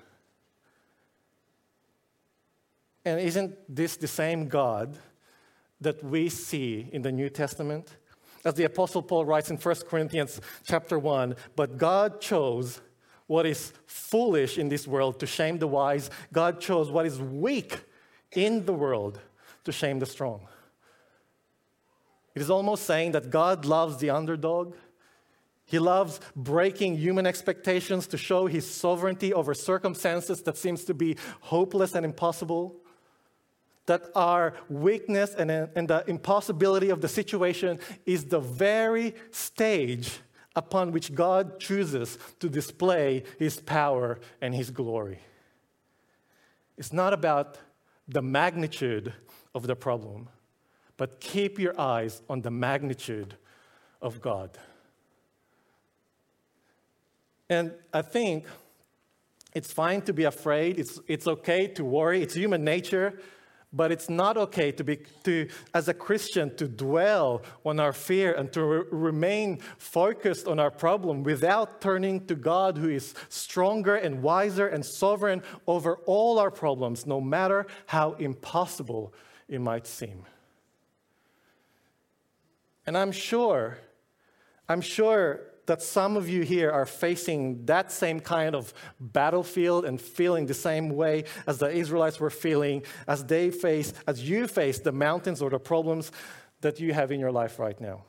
And 3.05 3.19
isn't 3.19 3.55
this 3.73 3.97
the 3.97 4.07
same 4.07 4.47
God 4.47 4.97
that 5.81 6.03
we 6.03 6.29
see 6.29 6.89
in 6.91 7.01
the 7.01 7.11
New 7.11 7.29
Testament? 7.29 7.97
As 8.45 8.53
the 8.53 8.63
apostle 8.63 9.01
Paul 9.01 9.25
writes 9.25 9.49
in 9.49 9.57
1 9.57 9.75
Corinthians 9.89 10.39
chapter 10.65 10.97
1, 10.97 11.35
but 11.55 11.77
God 11.77 12.21
chose 12.21 12.81
what 13.27 13.45
is 13.45 13.73
foolish 13.85 14.57
in 14.57 14.69
this 14.69 14.87
world 14.87 15.19
to 15.19 15.27
shame 15.27 15.59
the 15.59 15.67
wise. 15.67 16.09
God 16.33 16.59
chose 16.59 16.89
what 16.89 17.05
is 17.05 17.19
weak 17.19 17.79
in 18.31 18.65
the 18.65 18.73
world 18.73 19.19
to 19.65 19.71
shame 19.71 19.99
the 19.99 20.05
strong. 20.05 20.47
It 22.33 22.41
is 22.41 22.49
almost 22.49 22.85
saying 22.85 23.11
that 23.11 23.29
God 23.29 23.65
loves 23.65 23.97
the 23.97 24.09
underdog. 24.09 24.75
He 25.65 25.77
loves 25.77 26.19
breaking 26.35 26.97
human 26.97 27.27
expectations 27.27 28.07
to 28.07 28.17
show 28.17 28.47
his 28.47 28.69
sovereignty 28.69 29.33
over 29.33 29.53
circumstances 29.53 30.41
that 30.43 30.57
seems 30.57 30.83
to 30.85 30.93
be 30.93 31.17
hopeless 31.41 31.93
and 31.93 32.05
impossible. 32.05 32.77
That 33.89 34.03
our 34.13 34.53
weakness 34.69 35.33
and, 35.33 35.49
and 35.49 35.87
the 35.87 36.03
impossibility 36.07 36.91
of 36.91 37.01
the 37.01 37.07
situation 37.07 37.79
is 38.05 38.25
the 38.25 38.39
very 38.39 39.15
stage 39.31 40.19
upon 40.55 40.91
which 40.91 41.15
God 41.15 41.59
chooses 41.59 42.19
to 42.39 42.49
display 42.49 43.23
his 43.39 43.59
power 43.59 44.19
and 44.41 44.53
his 44.53 44.69
glory. 44.69 45.17
It's 46.77 46.93
not 46.93 47.13
about 47.13 47.57
the 48.07 48.21
magnitude 48.21 49.11
of 49.55 49.65
the 49.65 49.75
problem, 49.75 50.29
but 50.95 51.19
keep 51.19 51.57
your 51.57 51.73
eyes 51.81 52.21
on 52.29 52.43
the 52.43 52.51
magnitude 52.51 53.37
of 54.03 54.21
God. 54.21 54.51
And 57.49 57.73
I 57.91 58.03
think 58.03 58.45
it's 59.55 59.73
fine 59.73 60.03
to 60.03 60.13
be 60.13 60.25
afraid, 60.25 60.77
it's, 60.77 60.99
it's 61.07 61.25
okay 61.25 61.65
to 61.69 61.83
worry, 61.83 62.21
it's 62.21 62.35
human 62.35 62.63
nature, 62.63 63.19
but 63.71 63.91
it's 63.91 64.09
not 64.09 64.35
okay 64.35 64.71
to 64.71 64.83
be, 64.83 64.97
to, 65.23 65.47
as 65.73 65.87
a 65.87 65.93
Christian, 65.93 66.55
to 66.55 66.67
dwell 66.67 67.43
on 67.63 67.79
our 67.79 67.93
fear 67.93 68.33
and 68.33 68.51
to 68.53 68.63
re- 68.63 68.83
remain 68.91 69.59
focused 69.77 70.47
on 70.47 70.59
our 70.59 70.71
problem 70.71 71.23
without 71.23 71.79
turning 71.79 72.25
to 72.27 72.35
God, 72.35 72.77
who 72.77 72.89
is 72.89 73.13
stronger 73.29 73.95
and 73.95 74.23
wiser 74.23 74.67
and 74.67 74.83
sovereign 74.83 75.43
over 75.67 75.97
all 76.05 76.39
our 76.39 76.49
problems, 76.49 77.05
no 77.05 77.21
matter 77.21 77.67
how 77.85 78.13
impossible 78.13 79.13
it 79.47 79.61
might 79.61 79.85
seem. 79.85 80.25
And 82.87 82.97
I'm 82.97 83.11
sure, 83.11 83.77
I'm 84.67 84.81
sure 84.81 85.41
that 85.69 85.83
some 85.83 86.17
of 86.17 86.27
you 86.27 86.41
here 86.41 86.71
are 86.71 86.85
facing 86.85 87.63
that 87.65 87.91
same 87.91 88.19
kind 88.19 88.55
of 88.55 88.73
battlefield 88.99 89.85
and 89.85 90.01
feeling 90.01 90.47
the 90.47 90.53
same 90.53 90.89
way 90.89 91.25
as 91.45 91.59
the 91.59 91.69
Israelites 91.69 92.19
were 92.19 92.31
feeling 92.31 92.81
as 93.07 93.23
they 93.23 93.51
face, 93.51 93.93
as 94.07 94.27
you 94.27 94.47
face 94.47 94.79
the 94.79 94.91
mountains 94.91 95.43
or 95.43 95.51
the 95.51 95.59
problems 95.59 96.11
that 96.61 96.79
you 96.79 96.91
have 96.91 97.11
in 97.11 97.19
your 97.19 97.31
life 97.31 97.59
right 97.59 97.79
now. 97.79 98.01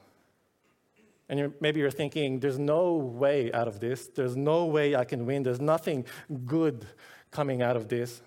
And 1.29 1.39
you're, 1.39 1.53
maybe 1.61 1.81
you're 1.81 1.91
thinking, 1.91 2.41
there's 2.41 2.59
no 2.59 2.95
way 2.95 3.53
out 3.53 3.69
of 3.69 3.79
this. 3.79 4.09
There's 4.09 4.37
no 4.37 4.65
way 4.65 4.97
I 4.97 5.05
can 5.05 5.27
win. 5.27 5.43
There's 5.43 5.61
nothing 5.61 6.07
good 6.47 6.87
coming 7.31 7.61
out 7.61 7.77
of 7.77 7.89
this. 7.89 8.23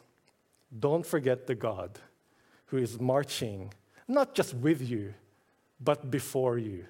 Don't 0.80 1.06
forget 1.06 1.48
the 1.48 1.56
God 1.56 1.98
who 2.68 2.78
is 2.78 3.00
marching, 3.00 3.74
not 4.08 4.36
just 4.36 4.54
with 4.54 4.88
you, 4.88 5.16
but 5.82 6.12
before 6.12 6.60
you. 6.60 6.86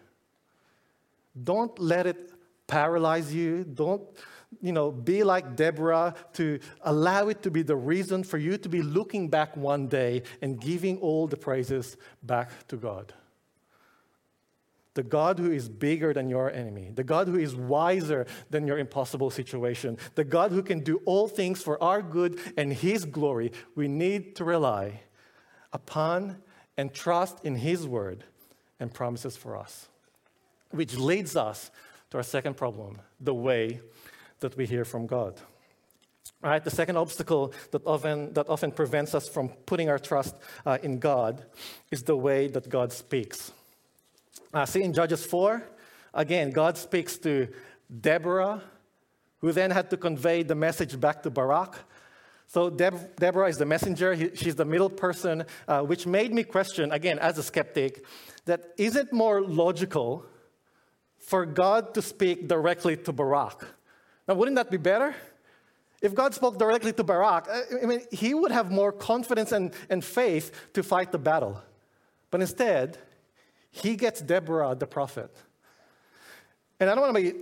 Don't 1.42 1.80
let 1.80 2.06
it 2.06 2.33
paralyze 2.68 3.34
you. 3.34 3.64
Don't, 3.64 4.02
you 4.62 4.72
know, 4.72 4.92
be 4.92 5.24
like 5.24 5.56
Deborah 5.56 6.16
to 6.34 6.60
allow 6.82 7.28
it 7.28 7.42
to 7.44 7.52
be 7.52 7.62
the 7.62 7.76
reason 7.76 8.24
for 8.24 8.38
you 8.38 8.58
to 8.58 8.70
be 8.70 8.82
looking 8.82 9.30
back 9.30 9.56
one 9.58 9.88
day 9.88 10.24
and 10.42 10.60
giving 10.60 10.98
all 11.00 11.28
the 11.28 11.38
praises 11.38 11.98
back 12.22 12.68
to 12.68 12.78
God. 12.78 13.14
The 14.96 15.04
God 15.04 15.40
who 15.40 15.52
is 15.52 15.70
bigger 15.70 16.14
than 16.14 16.30
your 16.30 16.52
enemy, 16.52 16.92
the 16.94 17.04
God 17.04 17.28
who 17.28 17.38
is 17.38 17.56
wiser 17.56 18.28
than 18.52 18.68
your 18.68 18.78
impossible 18.78 19.32
situation, 19.32 19.98
the 20.14 20.24
God 20.24 20.52
who 20.52 20.62
can 20.62 20.82
do 20.82 21.02
all 21.06 21.28
things 21.28 21.64
for 21.64 21.82
our 21.82 22.04
good 22.04 22.40
and 22.58 22.72
His 22.72 23.04
glory, 23.04 23.52
we 23.76 23.88
need 23.88 24.36
to 24.36 24.44
rely 24.44 25.02
upon 25.72 26.38
and 26.78 26.94
trust 26.94 27.44
in 27.44 27.56
His 27.56 27.88
word 27.88 28.24
and 28.80 28.94
promises 28.94 29.36
for 29.36 29.58
us. 29.58 29.88
Which 30.70 30.96
leads 30.96 31.36
us 31.36 31.72
to 32.14 32.18
our 32.18 32.24
second 32.24 32.56
problem 32.56 33.00
the 33.20 33.34
way 33.34 33.82
that 34.40 34.56
we 34.56 34.68
hear 34.68 34.86
from 34.86 35.08
God. 35.08 35.42
Right, 36.44 36.64
the 36.64 36.70
second 36.70 36.96
obstacle 36.96 37.54
that 37.72 37.82
often, 37.88 38.34
that 38.34 38.48
often 38.48 38.72
prevents 38.72 39.16
us 39.16 39.28
from 39.28 39.50
putting 39.66 39.90
our 39.90 39.98
trust 39.98 40.36
uh, 40.64 40.78
in 40.84 41.00
God 41.00 41.44
is 41.90 42.04
the 42.04 42.16
way 42.16 42.50
that 42.50 42.70
God 42.70 42.94
speaks. 42.94 43.52
Uh, 44.54 44.64
see 44.68 44.84
in 44.84 44.94
Judges 44.94 45.26
4, 45.26 45.64
again, 46.14 46.52
God 46.52 46.78
speaks 46.78 47.18
to 47.18 47.48
Deborah, 47.90 48.62
who 49.40 49.52
then 49.52 49.72
had 49.72 49.90
to 49.90 49.98
convey 49.98 50.44
the 50.44 50.56
message 50.56 51.00
back 51.00 51.24
to 51.24 51.32
Barak. 51.32 51.80
So 52.46 52.70
Deb- 52.70 53.16
Deborah 53.16 53.50
is 53.50 53.58
the 53.58 53.66
messenger, 53.66 54.14
he, 54.14 54.36
she's 54.36 54.56
the 54.56 54.66
middle 54.66 54.90
person, 54.90 55.46
uh, 55.68 55.82
which 55.82 56.06
made 56.06 56.32
me 56.32 56.44
question, 56.44 56.92
again, 56.92 57.18
as 57.18 57.40
a 57.40 57.44
skeptic, 57.44 58.06
that 58.46 58.74
is 58.78 58.96
it 58.96 59.12
more 59.12 59.42
logical 59.42 60.28
for 61.26 61.46
God 61.46 61.94
to 61.94 62.02
speak 62.02 62.48
directly 62.48 62.98
to 62.98 63.12
Barak. 63.12 63.66
Now, 64.28 64.36
wouldn't 64.36 64.56
that 64.56 64.70
be 64.70 64.78
better? 64.78 65.16
If 66.02 66.14
God 66.14 66.34
spoke 66.34 66.58
directly 66.58 66.92
to 66.94 67.04
Barak, 67.04 67.48
I 67.82 67.86
mean, 67.86 68.02
he 68.12 68.34
would 68.34 68.52
have 68.52 68.72
more 68.72 68.92
confidence 68.92 69.52
and, 69.52 69.74
and 69.90 70.04
faith 70.04 70.52
to 70.74 70.84
fight 70.84 71.12
the 71.12 71.18
battle. 71.18 71.62
But 72.30 72.42
instead, 72.42 72.98
he 73.72 73.96
gets 73.96 74.22
Deborah, 74.22 74.76
the 74.76 74.88
prophet. 74.88 75.34
And 76.80 76.90
I 76.90 76.96
don't 76.96 77.04
want 77.04 77.16
to 77.16 77.22
be 77.22 77.40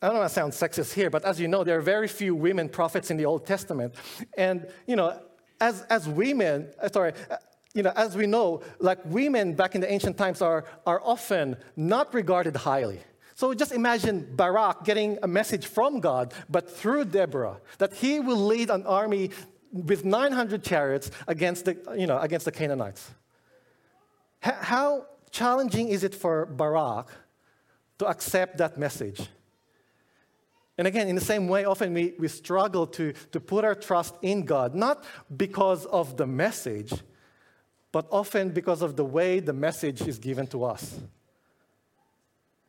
I 0.00 0.08
don't 0.08 0.18
want 0.18 0.28
to 0.28 0.34
sound 0.34 0.52
sexist 0.52 0.92
here, 0.92 1.10
but 1.10 1.24
as 1.24 1.40
you 1.40 1.48
know, 1.48 1.64
there 1.64 1.78
are 1.78 1.82
very 1.82 2.08
few 2.08 2.34
women 2.34 2.68
prophets 2.68 3.10
in 3.10 3.16
the 3.16 3.24
Old 3.24 3.46
Testament. 3.46 3.94
And, 4.36 4.66
you 4.86 4.96
know, 4.96 5.18
as, 5.60 5.82
as 5.82 6.08
women, 6.08 6.68
uh, 6.80 6.88
sorry, 6.88 7.12
uh, 7.30 7.36
you 7.74 7.82
know, 7.82 7.92
as 7.96 8.16
we 8.16 8.26
know, 8.26 8.62
like 8.78 8.98
women 9.04 9.54
back 9.54 9.74
in 9.74 9.80
the 9.80 9.90
ancient 9.90 10.16
times 10.16 10.42
are, 10.42 10.64
are 10.86 11.00
often 11.02 11.56
not 11.76 12.12
regarded 12.14 12.56
highly. 12.56 13.00
So 13.34 13.52
just 13.52 13.72
imagine 13.72 14.28
Barak 14.36 14.84
getting 14.84 15.18
a 15.22 15.26
message 15.26 15.66
from 15.66 16.00
God, 16.00 16.32
but 16.48 16.70
through 16.70 17.06
Deborah, 17.06 17.60
that 17.78 17.94
he 17.94 18.20
will 18.20 18.36
lead 18.38 18.70
an 18.70 18.86
army 18.86 19.30
with 19.72 20.04
900 20.04 20.62
chariots 20.62 21.10
against 21.26 21.64
the, 21.64 21.76
you 21.96 22.06
know, 22.06 22.18
against 22.20 22.44
the 22.44 22.52
Canaanites. 22.52 23.10
How 24.40 25.06
challenging 25.30 25.88
is 25.88 26.04
it 26.04 26.14
for 26.14 26.46
Barak 26.46 27.08
to 27.98 28.06
accept 28.06 28.58
that 28.58 28.78
message? 28.78 29.28
And 30.78 30.86
again, 30.86 31.08
in 31.08 31.14
the 31.14 31.20
same 31.20 31.48
way, 31.48 31.64
often 31.64 31.92
we, 31.92 32.14
we 32.18 32.28
struggle 32.28 32.86
to, 32.88 33.14
to 33.32 33.40
put 33.40 33.64
our 33.64 33.74
trust 33.74 34.14
in 34.22 34.44
God, 34.44 34.74
not 34.74 35.04
because 35.36 35.86
of 35.86 36.16
the 36.16 36.26
message, 36.26 36.92
but 37.90 38.06
often 38.10 38.50
because 38.50 38.82
of 38.82 38.96
the 38.96 39.04
way 39.04 39.40
the 39.40 39.52
message 39.52 40.02
is 40.02 40.18
given 40.18 40.46
to 40.48 40.64
us. 40.64 41.00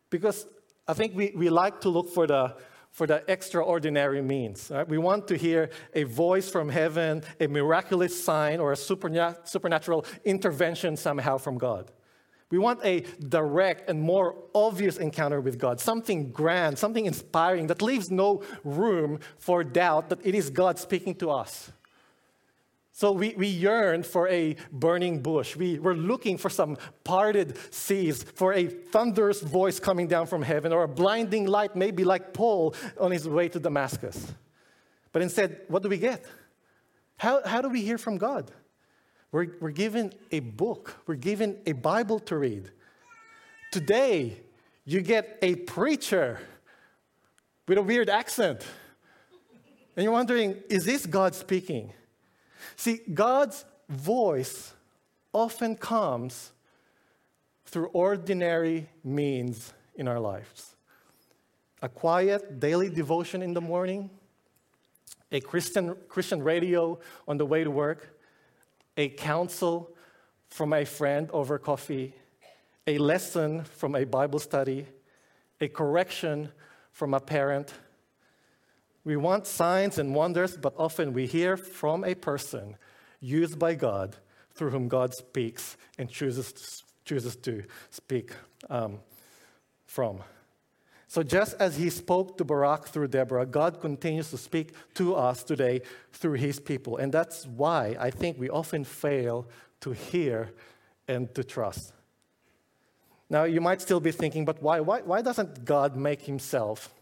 Because 0.09 0.47
I 0.87 0.93
think 0.93 1.15
we, 1.15 1.31
we 1.35 1.49
like 1.49 1.81
to 1.81 1.89
look 1.89 2.09
for 2.09 2.27
the, 2.27 2.55
for 2.91 3.07
the 3.07 3.23
extraordinary 3.27 4.21
means. 4.21 4.69
Right? 4.71 4.87
We 4.87 4.97
want 4.97 5.27
to 5.29 5.37
hear 5.37 5.69
a 5.93 6.03
voice 6.03 6.49
from 6.49 6.69
heaven, 6.69 7.23
a 7.39 7.47
miraculous 7.47 8.23
sign, 8.23 8.59
or 8.59 8.71
a 8.71 8.75
supernat- 8.75 9.47
supernatural 9.47 10.05
intervention 10.23 10.95
somehow 10.95 11.37
from 11.37 11.57
God. 11.57 11.91
We 12.51 12.59
want 12.59 12.79
a 12.85 13.01
direct 13.27 13.89
and 13.89 13.99
more 13.99 14.35
obvious 14.53 14.97
encounter 14.97 15.41
with 15.41 15.57
God, 15.57 15.79
something 15.79 16.31
grand, 16.31 16.77
something 16.77 17.05
inspiring 17.05 17.67
that 17.67 17.81
leaves 17.81 18.11
no 18.11 18.43
room 18.63 19.19
for 19.39 19.63
doubt 19.63 20.09
that 20.09 20.19
it 20.23 20.35
is 20.35 20.51
God 20.51 20.77
speaking 20.77 21.15
to 21.15 21.31
us. 21.31 21.71
So 22.97 23.11
we, 23.11 23.33
we 23.35 23.47
yearn 23.47 24.03
for 24.03 24.25
a 24.29 24.55
burning 24.71 25.21
bush. 25.21 25.57
We, 25.57 25.79
we're 25.79 25.95
looking 25.95 26.37
for 26.37 26.49
some 26.49 26.77
parted 27.03 27.57
seas, 27.73 28.23
for 28.23 28.53
a 28.53 28.67
thunderous 28.67 29.41
voice 29.41 29.81
coming 29.81 30.07
down 30.07 30.27
from 30.27 30.41
heaven, 30.41 30.71
or 30.71 30.83
a 30.83 30.87
blinding 30.87 31.45
light, 31.45 31.75
maybe 31.75 32.05
like 32.05 32.33
Paul 32.33 32.73
on 32.97 33.11
his 33.11 33.27
way 33.27 33.49
to 33.49 33.59
Damascus. 33.59 34.33
But 35.11 35.23
instead, 35.23 35.63
what 35.67 35.83
do 35.83 35.89
we 35.89 35.97
get? 35.97 36.23
How, 37.17 37.45
how 37.45 37.61
do 37.61 37.67
we 37.67 37.81
hear 37.81 37.97
from 37.97 38.17
God? 38.17 38.49
We're, 39.29 39.47
we're 39.59 39.71
given 39.71 40.13
a 40.31 40.39
book, 40.39 40.95
we're 41.05 41.15
given 41.15 41.57
a 41.65 41.73
Bible 41.73 42.19
to 42.19 42.37
read. 42.37 42.71
Today, 43.73 44.37
you 44.85 45.01
get 45.01 45.37
a 45.41 45.55
preacher 45.55 46.39
with 47.67 47.77
a 47.77 47.83
weird 47.83 48.09
accent. 48.09 48.65
And 49.97 50.05
you're 50.05 50.13
wondering, 50.13 50.63
is 50.69 50.85
this 50.85 51.05
God 51.05 51.35
speaking? 51.35 51.91
See, 52.75 53.01
God's 53.13 53.65
voice 53.89 54.73
often 55.33 55.75
comes 55.75 56.51
through 57.65 57.87
ordinary 57.87 58.89
means 59.03 59.73
in 59.95 60.07
our 60.07 60.19
lives. 60.19 60.75
A 61.81 61.89
quiet 61.89 62.59
daily 62.59 62.89
devotion 62.89 63.41
in 63.41 63.53
the 63.53 63.61
morning, 63.61 64.09
a 65.31 65.41
Christian, 65.41 65.95
Christian 66.07 66.41
radio 66.41 66.99
on 67.27 67.37
the 67.37 67.45
way 67.45 67.63
to 67.63 67.71
work, 67.71 68.19
a 68.97 69.09
counsel 69.09 69.93
from 70.49 70.73
a 70.73 70.85
friend 70.85 71.29
over 71.31 71.59
coffee, 71.59 72.13
a 72.87 72.97
lesson 72.97 73.63
from 73.63 73.95
a 73.95 74.05
Bible 74.05 74.39
study, 74.39 74.85
a 75.59 75.67
correction 75.67 76.49
from 76.91 77.13
a 77.13 77.19
parent 77.19 77.73
we 79.05 79.15
want 79.15 79.45
signs 79.45 79.99
and 79.99 80.15
wonders, 80.15 80.57
but 80.57 80.73
often 80.77 81.13
we 81.13 81.27
hear 81.27 81.55
from 81.55 82.03
a 82.03 82.15
person 82.15 82.75
used 83.19 83.59
by 83.59 83.75
God 83.75 84.17
through 84.55 84.71
whom 84.71 84.87
God 84.87 85.13
speaks 85.13 85.77
and 85.97 86.09
chooses 86.09 86.51
to, 86.51 86.83
chooses 87.05 87.35
to 87.37 87.63
speak 87.91 88.31
um, 88.69 88.99
from. 89.85 90.23
So, 91.07 91.21
just 91.21 91.55
as 91.59 91.77
he 91.77 91.91
spoke 91.91 92.37
to 92.39 92.43
Barak 92.43 92.87
through 92.87 93.09
Deborah, 93.09 93.45
God 93.45 93.79
continues 93.79 94.31
to 94.31 94.37
speak 94.37 94.73
to 94.95 95.15
us 95.15 95.43
today 95.43 95.81
through 96.11 96.33
his 96.33 96.59
people. 96.59 96.97
And 96.97 97.13
that's 97.13 97.45
why 97.45 97.95
I 97.99 98.09
think 98.09 98.39
we 98.39 98.49
often 98.49 98.83
fail 98.83 99.47
to 99.81 99.91
hear 99.91 100.51
and 101.07 101.33
to 101.35 101.43
trust. 101.43 101.93
Now, 103.29 103.43
you 103.43 103.61
might 103.61 103.81
still 103.81 103.99
be 103.99 104.11
thinking, 104.11 104.45
but 104.45 104.61
why, 104.61 104.79
why, 104.79 105.01
why 105.01 105.21
doesn't 105.21 105.63
God 105.63 105.95
make 105.95 106.23
himself 106.23 106.93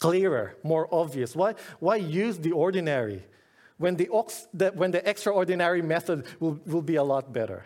clearer, 0.00 0.56
more 0.64 0.92
obvious? 0.92 1.36
Why, 1.36 1.54
why 1.78 1.96
use 1.96 2.38
the 2.38 2.52
ordinary? 2.52 3.22
when 3.80 3.96
the, 3.96 4.04
when 4.74 4.90
the 4.90 5.08
extraordinary 5.08 5.80
method 5.80 6.26
will, 6.38 6.60
will 6.66 6.82
be 6.82 6.96
a 6.96 7.02
lot 7.02 7.32
better. 7.32 7.64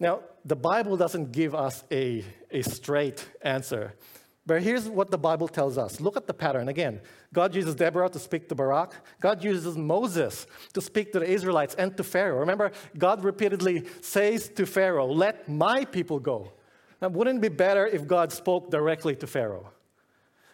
Now, 0.00 0.20
the 0.46 0.56
Bible 0.56 0.96
doesn't 0.96 1.30
give 1.30 1.54
us 1.54 1.84
a, 1.92 2.24
a 2.50 2.62
straight 2.62 3.28
answer. 3.42 3.92
But 4.46 4.62
here's 4.62 4.88
what 4.88 5.10
the 5.10 5.18
Bible 5.18 5.48
tells 5.48 5.76
us. 5.76 6.00
Look 6.00 6.16
at 6.16 6.26
the 6.26 6.32
pattern. 6.32 6.68
Again, 6.68 7.02
God 7.34 7.54
uses 7.54 7.74
Deborah 7.74 8.08
to 8.08 8.18
speak 8.18 8.48
to 8.48 8.54
Barak. 8.54 8.94
God 9.20 9.44
uses 9.44 9.76
Moses 9.76 10.46
to 10.72 10.80
speak 10.80 11.12
to 11.12 11.20
the 11.20 11.30
Israelites 11.30 11.74
and 11.74 11.94
to 11.98 12.02
Pharaoh. 12.02 12.40
Remember, 12.40 12.72
God 12.96 13.22
repeatedly 13.22 13.84
says 14.00 14.48
to 14.56 14.64
Pharaoh, 14.64 15.06
Let 15.06 15.50
my 15.50 15.84
people 15.84 16.18
go. 16.18 16.50
Now, 17.02 17.08
wouldn't 17.08 17.44
it 17.44 17.50
be 17.50 17.54
better 17.54 17.86
if 17.86 18.06
God 18.06 18.32
spoke 18.32 18.70
directly 18.70 19.14
to 19.16 19.26
Pharaoh? 19.26 19.70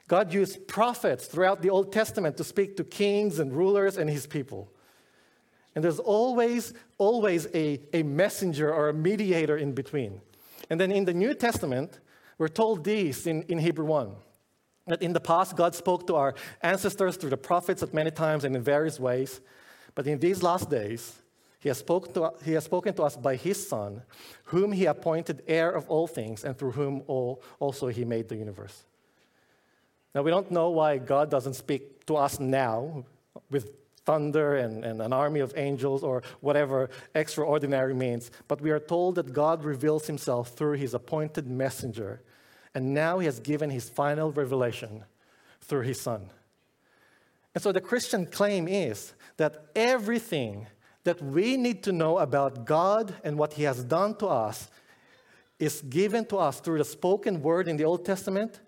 God 0.09 0.33
used 0.33 0.67
prophets 0.67 1.27
throughout 1.27 1.61
the 1.61 1.71
Old 1.71 1.93
Testament 1.93 2.39
to 2.39 2.45
speak 2.45 2.77
to 2.79 2.85
kings 2.85 3.39
and 3.39 3.53
rulers 3.53 3.99
and 3.99 4.09
his 4.09 4.27
people. 4.27 4.73
And 5.75 5.85
there's 5.85 5.99
always, 5.99 6.73
always 6.97 7.47
a, 7.55 7.79
a 7.93 8.03
messenger 8.03 8.73
or 8.73 8.89
a 8.89 8.95
mediator 8.95 9.59
in 9.59 9.73
between. 9.73 10.21
And 10.71 10.81
then 10.81 10.91
in 10.91 11.05
the 11.05 11.15
New 11.15 11.35
Testament, 11.35 12.01
we're 12.39 12.49
told 12.49 12.85
this 12.85 13.27
in, 13.27 13.43
in 13.43 13.59
Hebrew 13.59 13.85
1 13.85 14.11
that 14.87 15.03
in 15.03 15.13
the 15.13 15.21
past, 15.21 15.55
God 15.55 15.75
spoke 15.75 16.07
to 16.07 16.17
our 16.17 16.35
ancestors 16.63 17.17
through 17.17 17.31
the 17.31 17.37
prophets 17.37 17.83
at 17.83 17.93
many 17.93 18.11
times 18.11 18.45
and 18.45 18.57
in 18.57 18.63
various 18.63 18.99
ways. 18.99 19.43
But 19.95 20.07
in 20.07 20.19
these 20.19 20.43
last 20.43 20.71
days, 20.71 21.21
he 21.61 21.69
has, 21.69 21.83
to, 21.83 22.33
he 22.45 22.53
has 22.53 22.65
spoken 22.65 22.95
to 22.95 23.03
us 23.03 23.17
by 23.17 23.37
his 23.37 23.69
Son, 23.69 24.03
whom 24.45 24.73
he 24.73 24.87
appointed 24.87 25.43
heir 25.47 25.71
of 25.71 25.89
all 25.91 26.07
things, 26.07 26.45
and 26.45 26.57
through 26.57 26.73
whom 26.73 27.03
all, 27.07 27.43
also 27.59 27.89
he 27.89 28.05
made 28.05 28.29
the 28.29 28.37
universe. 28.37 28.85
Now, 30.19 30.25
we 30.25 30.33
don't 30.33 30.51
know 30.51 30.71
why 30.71 30.99
God 30.99 31.31
doesn't 31.31 31.55
speak 31.55 32.05
to 32.07 32.17
us 32.17 32.41
now 32.41 33.05
with 33.53 33.71
thunder 34.05 34.57
and, 34.57 34.85
and 34.85 35.01
an 35.01 35.13
army 35.13 35.39
of 35.39 35.55
angels 35.57 36.03
or 36.03 36.25
whatever 36.41 36.91
extraordinary 37.15 37.95
means, 37.95 38.33
but 38.49 38.61
we 38.61 38.73
are 38.73 38.81
told 38.81 39.15
that 39.15 39.33
God 39.33 39.63
reveals 39.63 40.09
himself 40.09 40.49
through 40.55 40.73
his 40.73 40.93
appointed 40.93 41.47
messenger, 41.47 42.21
and 42.75 42.93
now 42.93 43.21
he 43.21 43.27
has 43.27 43.39
given 43.39 43.71
his 43.71 43.89
final 43.89 44.33
revelation 44.33 45.05
through 45.61 45.83
his 45.83 46.01
Son. 46.01 46.31
And 47.55 47.63
so 47.63 47.71
the 47.71 47.81
Christian 47.81 48.27
claim 48.27 48.67
is 48.67 49.15
that 49.37 49.67
everything 49.77 50.67
that 51.05 51.23
we 51.23 51.57
need 51.57 51.85
to 51.85 51.93
know 51.93 52.19
about 52.19 52.65
God 52.65 53.15
and 53.23 53.39
what 53.39 53.53
he 53.53 53.63
has 53.63 53.85
done 53.85 54.17
to 54.17 54.27
us 54.27 54.69
is 55.61 55.81
given 55.83 56.25
to 56.25 56.39
us 56.39 56.59
through 56.59 56.79
the 56.79 56.85
spoken 56.85 57.41
word 57.41 57.69
in 57.69 57.77
the 57.77 57.85
Old 57.85 58.05
Testament 58.05 58.59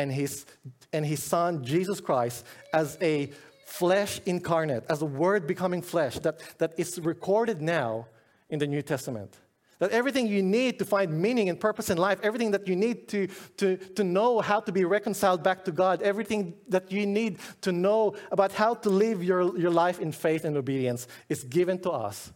and 0.00 0.10
his, 0.10 0.46
and 0.92 1.04
his 1.04 1.22
son, 1.22 1.62
Jesus 1.64 2.00
Christ, 2.00 2.44
as 2.72 2.96
a 3.02 3.30
flesh 3.66 4.20
incarnate, 4.26 4.84
as 4.88 5.02
a 5.02 5.06
word 5.06 5.46
becoming 5.46 5.82
flesh 5.82 6.18
that, 6.20 6.40
that 6.58 6.72
is 6.78 6.98
recorded 6.98 7.60
now 7.60 8.06
in 8.48 8.58
the 8.58 8.66
New 8.66 8.82
Testament. 8.82 9.36
That 9.78 9.92
everything 9.92 10.26
you 10.26 10.42
need 10.42 10.78
to 10.78 10.84
find 10.84 11.22
meaning 11.22 11.48
and 11.48 11.58
purpose 11.58 11.88
in 11.88 11.96
life, 11.96 12.18
everything 12.22 12.50
that 12.50 12.68
you 12.68 12.76
need 12.76 13.08
to, 13.08 13.28
to, 13.58 13.76
to 13.76 14.04
know 14.04 14.40
how 14.40 14.60
to 14.60 14.72
be 14.72 14.84
reconciled 14.84 15.42
back 15.42 15.64
to 15.66 15.72
God, 15.72 16.02
everything 16.02 16.54
that 16.68 16.92
you 16.92 17.06
need 17.06 17.38
to 17.62 17.72
know 17.72 18.14
about 18.30 18.52
how 18.52 18.74
to 18.74 18.90
live 18.90 19.24
your, 19.24 19.56
your 19.58 19.70
life 19.70 20.00
in 20.00 20.12
faith 20.12 20.44
and 20.44 20.56
obedience 20.56 21.06
is 21.28 21.44
given 21.44 21.78
to 21.80 21.90
us 21.90 22.32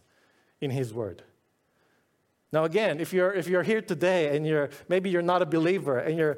in 0.61 0.71
His 0.71 0.93
Word. 0.93 1.21
Now, 2.51 2.63
again, 2.63 2.99
if 2.99 3.11
you're, 3.13 3.33
if 3.33 3.47
you're 3.47 3.63
here 3.63 3.81
today 3.81 4.35
and 4.35 4.47
you're 4.47 4.69
maybe 4.87 5.09
you're 5.09 5.21
not 5.33 5.41
a 5.41 5.45
believer 5.45 5.99
and 5.99 6.17
you're 6.17 6.37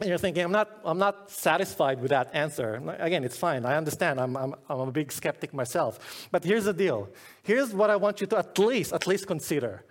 and 0.00 0.08
you're 0.08 0.18
thinking, 0.18 0.42
I'm 0.42 0.50
not, 0.50 0.80
I'm 0.84 0.98
not 0.98 1.30
satisfied 1.30 2.00
with 2.00 2.10
that 2.10 2.34
answer. 2.34 2.82
Again, 2.98 3.22
it's 3.22 3.36
fine. 3.36 3.64
I 3.64 3.76
understand. 3.76 4.20
I'm, 4.20 4.36
I'm, 4.36 4.54
I'm 4.68 4.80
a 4.80 4.92
big 4.92 5.12
skeptic 5.12 5.54
myself. 5.54 6.28
But 6.32 6.42
here's 6.42 6.64
the 6.64 6.72
deal. 6.72 7.08
Here's 7.44 7.72
what 7.72 7.90
I 7.90 7.96
want 7.96 8.20
you 8.20 8.26
to 8.28 8.38
at 8.38 8.58
least, 8.58 8.92
at 8.92 9.06
least 9.06 9.28
consider. 9.28 9.84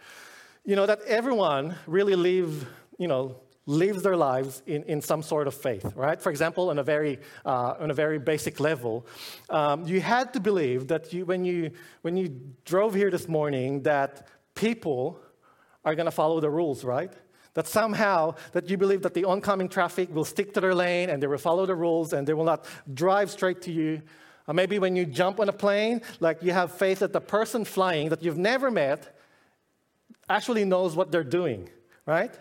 You 0.65 0.75
know, 0.75 0.85
that 0.85 1.01
everyone 1.03 1.75
really 1.87 2.15
live, 2.15 2.67
you 2.97 3.07
know, 3.07 3.37
lives 3.65 4.03
their 4.03 4.17
lives 4.17 4.61
in, 4.65 4.83
in 4.83 5.01
some 5.01 5.21
sort 5.21 5.47
of 5.47 5.53
faith, 5.53 5.93
right? 5.95 6.21
For 6.21 6.29
example, 6.29 6.69
on 6.69 6.79
a 6.79 6.83
very, 6.83 7.19
uh, 7.45 7.75
on 7.79 7.89
a 7.89 7.93
very 7.93 8.19
basic 8.19 8.59
level, 8.59 9.05
um, 9.49 9.87
you 9.87 10.01
had 10.01 10.33
to 10.33 10.41
believe 10.41 10.89
that 10.89 11.13
you, 11.13 11.25
when, 11.25 11.45
you, 11.45 11.71
when 12.01 12.17
you 12.17 12.41
drove 12.65 12.93
here 12.93 13.09
this 13.09 13.29
morning, 13.29 13.83
that 13.83 14.27
people 14.53 15.17
are 15.85 15.95
going 15.95 16.05
to 16.07 16.11
follow 16.11 16.41
the 16.41 16.49
rules, 16.49 16.83
right? 16.83 17.13
That 17.53 17.67
somehow 17.67 18.35
that 18.53 18.69
you 18.69 18.77
believe 18.77 19.03
that 19.03 19.13
the 19.13 19.25
oncoming 19.25 19.69
traffic 19.69 20.13
will 20.13 20.25
stick 20.25 20.53
to 20.55 20.61
their 20.61 20.73
lane 20.73 21.09
and 21.09 21.21
they 21.21 21.27
will 21.27 21.37
follow 21.37 21.65
the 21.65 21.75
rules 21.75 22.13
and 22.13 22.27
they 22.27 22.33
will 22.33 22.45
not 22.45 22.65
drive 22.93 23.29
straight 23.29 23.61
to 23.63 23.71
you. 23.71 24.01
Or 24.47 24.53
maybe 24.53 24.79
when 24.79 24.95
you 24.95 25.05
jump 25.05 25.39
on 25.39 25.49
a 25.49 25.53
plane, 25.53 26.01
like 26.19 26.41
you 26.41 26.51
have 26.51 26.71
faith 26.71 26.99
that 26.99 27.13
the 27.13 27.21
person 27.21 27.63
flying 27.63 28.09
that 28.09 28.23
you've 28.23 28.37
never 28.37 28.71
met 28.71 29.15
actually 30.29 30.65
knows 30.65 30.95
what 30.95 31.11
they're 31.11 31.23
doing, 31.23 31.69
right? 32.05 32.33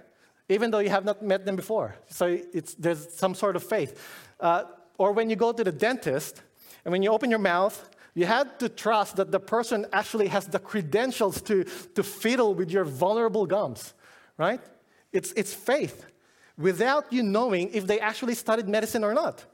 Even 0.49 0.71
though 0.71 0.81
you 0.81 0.91
have 0.91 1.05
not 1.05 1.23
met 1.23 1.45
them 1.45 1.57
before. 1.57 1.95
So 2.09 2.39
there's 2.79 3.13
some 3.15 3.35
sort 3.35 3.57
of 3.57 3.63
faith. 3.63 4.01
Uh, 4.41 4.65
or 4.99 5.13
when 5.13 5.31
you 5.31 5.37
go 5.37 5.53
to 5.53 5.63
the 5.63 5.73
dentist 5.73 6.43
and 6.85 6.93
when 6.93 7.03
you 7.03 7.11
open 7.11 7.31
your 7.31 7.39
mouth, 7.39 7.91
you 8.15 8.27
had 8.27 8.59
to 8.61 8.69
trust 8.69 9.17
that 9.17 9.31
the 9.31 9.41
person 9.41 9.87
actually 9.93 10.29
has 10.29 10.47
the 10.47 10.59
credentials 10.59 11.41
to, 11.43 11.65
to 11.95 12.03
fiddle 12.03 12.55
with 12.55 12.71
your 12.71 12.85
vulnerable 12.85 13.47
gums, 13.47 13.95
right? 14.37 14.61
It's, 15.13 15.33
it's 15.33 15.53
faith 15.53 16.07
without 16.57 17.13
you 17.13 17.23
knowing 17.23 17.71
if 17.73 17.87
they 17.87 18.01
actually 18.01 18.35
studied 18.35 18.69
medicine 18.69 19.05
or 19.05 19.15
not. 19.15 19.45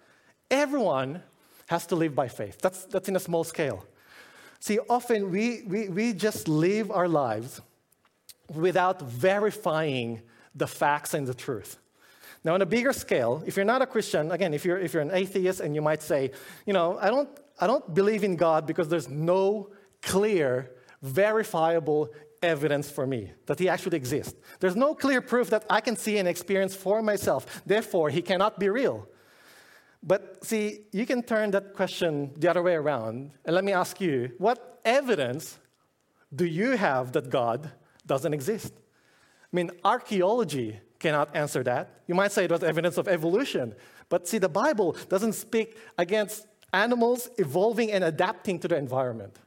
Everyone 0.50 1.22
has 1.66 1.86
to 1.86 1.96
live 1.96 2.14
by 2.14 2.28
faith. 2.28 2.58
That's, 2.60 2.84
that's 2.86 3.08
in 3.08 3.16
a 3.16 3.20
small 3.20 3.44
scale. 3.44 3.84
See, 4.60 4.78
often 4.88 5.30
we, 5.30 5.62
we, 5.66 5.88
we 5.88 6.12
just 6.12 6.48
live 6.48 6.90
our 6.90 7.08
lives 7.08 7.60
without 8.54 9.02
verifying 9.02 10.22
the 10.54 10.66
facts 10.66 11.14
and 11.14 11.26
the 11.26 11.34
truth. 11.34 11.78
Now, 12.44 12.54
on 12.54 12.62
a 12.62 12.66
bigger 12.66 12.92
scale, 12.92 13.42
if 13.46 13.56
you're 13.56 13.64
not 13.64 13.82
a 13.82 13.86
Christian, 13.86 14.32
again, 14.32 14.54
if 14.54 14.64
you're, 14.64 14.78
if 14.78 14.94
you're 14.94 15.02
an 15.02 15.10
atheist 15.12 15.60
and 15.60 15.74
you 15.74 15.82
might 15.82 16.02
say, 16.02 16.30
you 16.66 16.72
know, 16.72 16.98
I 17.00 17.10
don't, 17.10 17.28
I 17.60 17.66
don't 17.66 17.94
believe 17.94 18.24
in 18.24 18.36
God 18.36 18.66
because 18.66 18.88
there's 18.88 19.08
no 19.08 19.70
clear, 20.02 20.70
verifiable 21.02 22.10
evidence 22.42 22.90
for 22.90 23.06
me 23.06 23.32
that 23.46 23.58
he 23.58 23.68
actually 23.68 23.96
exists. 23.96 24.34
There's 24.60 24.76
no 24.76 24.94
clear 24.94 25.20
proof 25.20 25.50
that 25.50 25.64
I 25.68 25.80
can 25.80 25.96
see 25.96 26.18
and 26.18 26.28
experience 26.28 26.74
for 26.74 27.02
myself. 27.02 27.62
Therefore, 27.66 28.10
he 28.10 28.22
cannot 28.22 28.58
be 28.58 28.68
real. 28.68 29.08
But 30.02 30.44
see, 30.44 30.80
you 30.92 31.06
can 31.06 31.22
turn 31.22 31.50
that 31.52 31.74
question 31.74 32.32
the 32.36 32.48
other 32.48 32.62
way 32.62 32.74
around. 32.74 33.32
And 33.44 33.54
let 33.54 33.64
me 33.64 33.72
ask 33.72 34.00
you 34.00 34.32
what 34.38 34.80
evidence 34.84 35.58
do 36.34 36.44
you 36.44 36.76
have 36.76 37.12
that 37.12 37.30
God 37.30 37.70
doesn't 38.06 38.32
exist? 38.32 38.72
I 38.76 39.56
mean, 39.56 39.70
archaeology 39.84 40.78
cannot 40.98 41.34
answer 41.34 41.62
that. 41.64 42.02
You 42.06 42.14
might 42.14 42.32
say 42.32 42.44
it 42.44 42.50
was 42.50 42.62
evidence 42.62 42.98
of 42.98 43.08
evolution. 43.08 43.74
But 44.08 44.28
see, 44.28 44.38
the 44.38 44.48
Bible 44.48 44.96
doesn't 45.08 45.34
speak 45.34 45.76
against 45.96 46.46
animals 46.72 47.30
evolving 47.38 47.92
and 47.92 48.04
adapting 48.04 48.58
to 48.60 48.68
the 48.68 48.76
environment. 48.76 49.38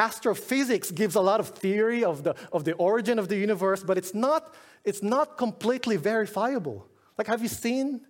Astrophysics 0.00 0.90
gives 0.90 1.14
a 1.14 1.20
lot 1.20 1.40
of 1.40 1.50
theory 1.50 2.04
of 2.04 2.22
the, 2.22 2.34
of 2.52 2.64
the 2.64 2.72
origin 2.74 3.18
of 3.18 3.28
the 3.28 3.36
universe, 3.36 3.84
but 3.84 3.98
it's 3.98 4.14
not, 4.14 4.54
it's 4.82 5.02
not 5.02 5.36
completely 5.36 5.98
verifiable. 5.98 6.88
Like, 7.18 7.26
have 7.26 7.42
you 7.42 7.48
seen, 7.48 8.00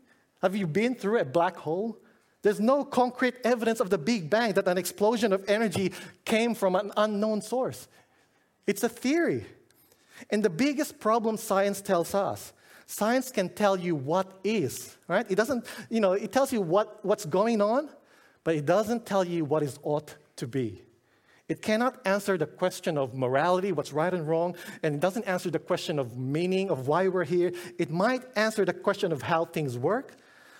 have 0.40 0.55
you 0.55 0.68
been 0.68 0.94
through 0.94 1.18
a 1.18 1.24
black 1.24 1.57
hole? 1.57 1.98
There's 2.42 2.61
no 2.61 2.85
concrete 2.85 3.35
evidence 3.42 3.81
of 3.81 3.90
the 3.90 3.98
Big 3.98 4.31
Bang 4.31 4.53
that 4.53 4.68
an 4.68 4.79
explosion 4.79 5.33
of 5.33 5.44
energy 5.48 5.92
came 6.24 6.55
from 6.55 6.76
an 6.76 6.92
unknown 6.96 7.42
source. 7.42 7.88
It's 8.68 8.85
a 8.85 8.88
theory. 8.88 9.44
And 10.31 10.44
the 10.44 10.50
biggest 10.50 11.00
problem 11.00 11.37
science 11.37 11.81
tells 11.81 12.14
us 12.14 12.53
science 12.87 13.33
can 13.33 13.48
tell 13.48 13.76
you 13.76 13.96
what 13.96 14.38
is, 14.44 14.96
right? 15.09 15.26
It 15.29 15.35
doesn't, 15.35 15.66
you 15.88 16.00
know, 16.00 16.12
it 16.12 16.31
tells 16.31 16.53
you 16.53 16.61
what, 16.61 17.05
what's 17.05 17.24
going 17.24 17.61
on, 17.61 17.88
but 18.44 18.55
it 18.55 18.64
doesn't 18.64 19.07
tell 19.07 19.24
you 19.24 19.44
what 19.44 19.64
is 19.64 19.76
ought 19.83 20.14
to 20.37 20.46
be. 20.46 20.83
It 21.50 21.62
cannot 21.62 22.00
answer 22.04 22.38
the 22.38 22.46
question 22.46 22.96
of 22.96 23.12
morality, 23.12 23.72
what's 23.72 23.92
right 23.92 24.14
and 24.14 24.28
wrong, 24.28 24.54
and 24.84 24.94
it 24.94 25.00
doesn't 25.00 25.24
answer 25.24 25.50
the 25.50 25.58
question 25.58 25.98
of 25.98 26.16
meaning, 26.16 26.70
of 26.70 26.86
why 26.86 27.08
we're 27.08 27.24
here. 27.24 27.50
It 27.76 27.90
might 27.90 28.22
answer 28.36 28.64
the 28.64 28.72
question 28.72 29.10
of 29.10 29.22
how 29.22 29.46
things 29.46 29.76
work, 29.76 30.14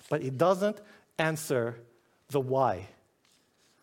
but 0.09 0.21
it 0.21 0.37
doesn't 0.37 0.81
answer 1.17 1.77
the 2.31 2.41
why. 2.41 2.89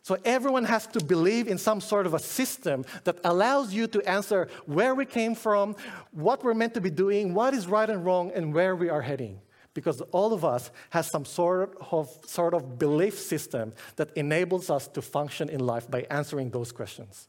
So 0.04 0.18
everyone 0.26 0.66
has 0.66 0.86
to 0.88 1.02
believe 1.02 1.48
in 1.48 1.58
some 1.58 1.80
sort 1.80 2.08
of 2.08 2.14
a 2.14 2.20
system 2.20 2.84
that 3.06 3.20
allows 3.24 3.74
you 3.74 3.88
to 3.88 4.02
answer 4.06 4.50
where 4.66 4.94
we 4.94 5.06
came 5.06 5.34
from, 5.34 5.78
what 6.12 6.44
we're 6.44 6.56
meant 6.56 6.74
to 6.74 6.82
be 6.82 6.90
doing, 6.90 7.34
what 7.34 7.54
is 7.54 7.68
right 7.68 7.90
and 7.90 8.04
wrong, 8.04 8.34
and 8.36 8.54
where 8.54 8.76
we 8.76 8.90
are 8.90 9.02
heading 9.02 9.40
because 9.78 10.02
all 10.12 10.34
of 10.34 10.44
us 10.44 10.72
has 10.90 11.06
some 11.06 11.24
sort 11.24 11.78
of, 11.92 12.10
sort 12.26 12.56
of 12.56 12.80
belief 12.80 13.14
system 13.20 13.74
that 13.96 14.10
enables 14.18 14.72
us 14.72 14.88
to 14.88 15.04
function 15.04 15.50
in 15.50 15.60
life 15.60 15.88
by 15.88 16.02
answering 16.10 16.50
those 16.50 16.72
questions. 16.72 17.28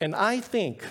And 0.00 0.14
I 0.14 0.38
think 0.38 0.84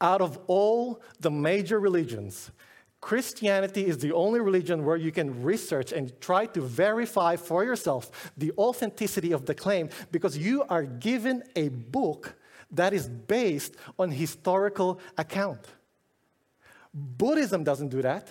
out 0.00 0.20
of 0.20 0.38
all 0.46 1.02
the 1.18 1.32
major 1.32 1.80
religions, 1.80 2.52
Christianity 3.00 3.84
is 3.84 3.98
the 3.98 4.12
only 4.12 4.38
religion 4.38 4.84
where 4.84 4.96
you 4.96 5.10
can 5.10 5.42
research 5.42 5.90
and 5.90 6.12
try 6.20 6.46
to 6.46 6.60
verify 6.60 7.34
for 7.34 7.64
yourself 7.64 8.30
the 8.36 8.52
authenticity 8.56 9.32
of 9.32 9.46
the 9.46 9.54
claim 9.56 9.88
because 10.12 10.38
you 10.38 10.62
are 10.68 10.84
given 10.84 11.42
a 11.56 11.70
book 11.70 12.36
that 12.70 12.92
is 12.92 13.08
based 13.08 13.74
on 13.98 14.12
historical 14.12 15.00
account. 15.18 15.66
Buddhism 16.94 17.64
doesn't 17.64 17.88
do 17.88 18.00
that. 18.02 18.30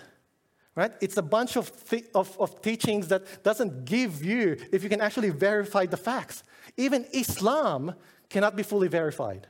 Right? 0.79 0.93
It's 1.01 1.17
a 1.17 1.21
bunch 1.21 1.57
of, 1.57 1.89
th- 1.89 2.05
of, 2.15 2.39
of 2.39 2.61
teachings 2.61 3.09
that 3.09 3.43
doesn't 3.43 3.83
give 3.83 4.23
you 4.23 4.55
if 4.71 4.81
you 4.81 4.87
can 4.87 5.01
actually 5.01 5.29
verify 5.29 5.85
the 5.85 5.97
facts. 5.97 6.41
Even 6.77 7.05
Islam 7.11 7.93
cannot 8.29 8.55
be 8.55 8.63
fully 8.63 8.87
verified. 8.87 9.47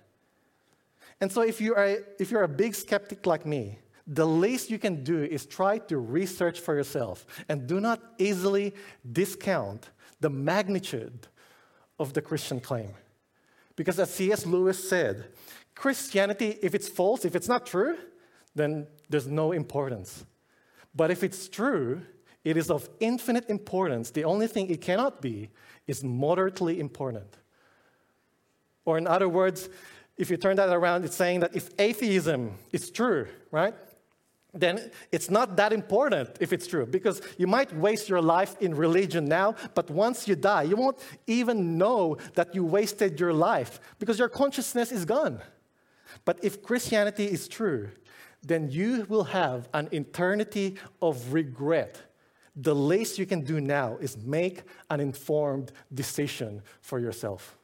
And 1.22 1.32
so 1.32 1.42
if 1.42 1.62
you 1.62 1.76
are, 1.76 1.98
if 2.18 2.32
you're 2.32 2.42
a 2.42 2.48
big 2.48 2.74
skeptic 2.74 3.28
like 3.28 3.46
me, 3.46 3.78
the 4.08 4.26
least 4.26 4.72
you 4.72 4.80
can 4.80 5.04
do 5.04 5.24
is 5.24 5.46
try 5.46 5.78
to 5.78 6.00
research 6.00 6.60
for 6.62 6.74
yourself 6.74 7.28
and 7.48 7.68
do 7.68 7.80
not 7.80 8.02
easily 8.18 8.74
discount 9.12 9.92
the 10.20 10.32
magnitude 10.32 11.28
of 12.00 12.14
the 12.14 12.24
Christian 12.24 12.60
claim. 12.60 12.90
Because 13.76 14.00
as 14.00 14.12
C.S. 14.12 14.48
Lewis 14.48 14.90
said, 14.90 15.28
Christianity, 15.76 16.58
if 16.64 16.74
it's 16.74 16.90
false, 16.90 17.24
if 17.24 17.36
it's 17.36 17.48
not 17.48 17.68
true, 17.68 18.00
then 18.56 18.88
there's 19.10 19.28
no 19.28 19.52
importance. 19.52 20.26
But 21.00 21.12
if 21.12 21.24
it's 21.24 21.48
true, 21.48 22.02
it 22.44 22.58
is 22.58 22.70
of 22.70 22.90
infinite 23.00 23.50
importance. 23.50 24.12
The 24.12 24.26
only 24.26 24.48
thing 24.48 24.70
it 24.70 24.82
cannot 24.82 25.22
be 25.22 25.50
is 25.88 26.04
moderately 26.04 26.78
important. 26.78 27.38
Or, 28.84 28.98
in 28.98 29.08
other 29.08 29.30
words, 29.30 29.70
if 30.18 30.30
you 30.30 30.36
turn 30.36 30.58
that 30.58 30.68
around, 30.68 31.06
it's 31.06 31.16
saying 31.16 31.40
that 31.40 31.56
if 31.56 31.70
atheism 31.80 32.56
is 32.74 32.92
true, 32.92 33.28
right? 33.50 33.74
then 34.54 34.92
it's 35.12 35.30
not 35.30 35.56
that 35.56 35.72
important 35.72 36.28
if 36.40 36.52
it's 36.52 36.66
true 36.66 36.86
because 36.86 37.22
you 37.38 37.46
might 37.46 37.72
waste 37.76 38.10
your 38.10 38.22
life 38.22 38.56
in 38.60 38.76
religion 38.76 39.26
now, 39.26 39.54
but 39.76 39.90
once 39.92 40.28
you 40.28 40.36
die, 40.36 40.64
you 40.64 40.76
won't 40.76 40.98
even 41.28 41.78
know 41.78 42.18
that 42.34 42.56
you 42.56 42.66
wasted 42.66 43.20
your 43.20 43.32
life 43.32 43.80
because 44.00 44.18
your 44.18 44.28
consciousness 44.28 44.92
is 44.92 45.06
gone. 45.06 45.40
But 46.26 46.44
if 46.44 46.64
Christianity 46.64 47.26
is 47.26 47.48
true, 47.48 47.90
then 48.44 48.70
you 48.72 49.06
will 49.10 49.26
have 49.26 49.68
an 49.74 49.90
eternity 49.92 50.78
of 51.02 51.34
regret. 51.34 52.02
The 52.56 52.76
least 52.76 53.18
you 53.18 53.26
can 53.26 53.42
do 53.42 53.62
now 53.62 53.98
is 54.02 54.18
make 54.18 54.64
an 54.90 55.00
informed 55.00 55.72
decision 55.94 56.62
for 56.82 57.00
yourself. 57.00 57.58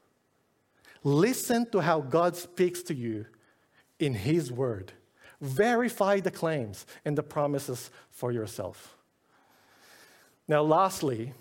Listen 1.03 1.69
to 1.71 1.79
how 1.79 2.01
God 2.01 2.35
speaks 2.35 2.81
to 2.83 2.95
you 2.95 3.25
in 3.99 4.13
His 4.13 4.51
Word. 4.51 4.91
Verify 5.41 6.19
the 6.19 6.31
claims 6.31 6.85
and 7.03 7.17
the 7.17 7.23
promises 7.23 7.91
for 8.09 8.31
yourself. 8.31 8.97
Now, 10.47 10.61
lastly, 10.61 11.33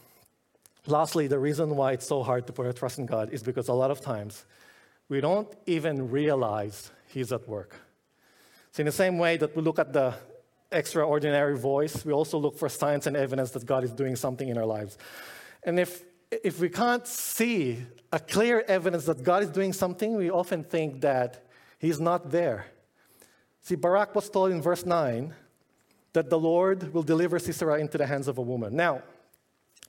lastly, 0.87 1.27
the 1.27 1.39
reason 1.39 1.77
why 1.77 1.93
it's 1.93 2.07
so 2.07 2.23
hard 2.23 2.47
to 2.47 2.53
put 2.53 2.67
our 2.67 2.73
trust 2.73 2.99
in 2.99 3.07
God 3.07 3.33
is 3.33 3.43
because 3.43 3.69
a 3.69 3.73
lot 3.73 3.91
of 3.91 4.01
times 4.01 4.45
we 5.09 5.21
don't 5.21 5.49
even 5.67 6.11
realize 6.11 6.91
He's 7.09 7.33
at 7.33 7.49
work. 7.49 7.77
So, 8.75 8.81
in 8.81 8.87
the 8.87 8.93
same 8.93 9.19
way 9.19 9.37
that 9.37 9.55
we 9.55 9.63
look 9.63 9.79
at 9.79 9.93
the 9.93 10.15
extraordinary 10.73 11.57
voice, 11.57 12.05
we 12.05 12.13
also 12.13 12.39
look 12.39 12.59
for 12.59 12.69
signs 12.69 13.07
and 13.07 13.17
evidence 13.17 13.53
that 13.53 13.65
God 13.65 13.85
is 13.85 13.93
doing 13.93 14.17
something 14.17 14.49
in 14.49 14.59
our 14.59 14.67
lives. 14.67 14.99
And 15.63 15.79
if, 15.79 16.03
if 16.29 16.59
we 16.59 16.69
can't 16.69 17.07
see 17.07 17.79
a 18.11 18.19
clear 18.19 18.65
evidence 18.67 19.05
that 19.05 19.23
God 19.23 19.45
is 19.45 19.51
doing 19.51 19.73
something, 19.73 20.17
we 20.17 20.29
often 20.29 20.65
think 20.65 21.03
that 21.03 21.47
He's 21.79 22.01
not 22.01 22.33
there. 22.33 22.67
See, 23.63 23.77
Barak 23.77 24.13
was 24.13 24.29
told 24.29 24.51
in 24.51 24.61
verse 24.61 24.85
9 24.85 25.33
that 26.13 26.29
the 26.29 26.39
Lord 26.41 26.93
will 26.93 27.05
deliver 27.05 27.39
Sisera 27.39 27.79
into 27.79 27.97
the 27.97 28.07
hands 28.07 28.27
of 28.27 28.39
a 28.39 28.43
woman. 28.43 28.75
Now, 28.75 29.03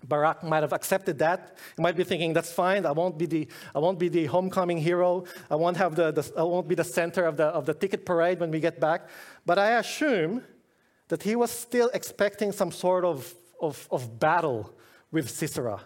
Barak 0.04 0.44
might 0.44 0.62
have 0.62 0.74
accepted 0.74 1.20
that. 1.20 1.58
He 1.76 1.82
might 1.82 1.96
be 1.96 2.04
thinking, 2.04 2.34
that's 2.34 2.52
fine, 2.52 2.86
I 2.86 2.92
won't 2.92 3.18
be 3.18 3.26
the, 3.26 3.48
I 3.74 3.80
won't 3.80 3.98
be 3.98 4.10
the 4.10 4.26
homecoming 4.26 4.78
hero. 4.78 5.24
I 5.50 5.56
won't, 5.56 5.78
have 5.78 5.96
the, 5.96 6.12
the, 6.12 6.32
I 6.38 6.44
won't 6.44 6.68
be 6.68 6.76
the 6.76 6.84
center 6.84 7.26
of 7.26 7.38
the, 7.38 7.46
of 7.46 7.66
the 7.66 7.74
ticket 7.74 8.06
parade 8.06 8.40
when 8.40 8.52
we 8.52 8.60
get 8.60 8.80
back. 8.80 9.10
But 9.46 9.58
I 9.58 9.72
assume 9.80 10.44
that 11.08 11.24
he 11.24 11.36
was 11.36 11.52
still 11.52 11.90
expecting 11.94 12.52
some 12.52 12.72
sort 12.72 13.06
of, 13.06 13.34
of, 13.62 13.88
of 13.92 14.20
battle 14.20 14.74
with 15.12 15.30
Sisera, 15.30 15.80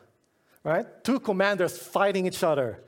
right? 0.63 0.85
Two 1.03 1.19
commanders 1.19 1.77
fighting 1.77 2.25
each 2.25 2.43
other. 2.43 2.83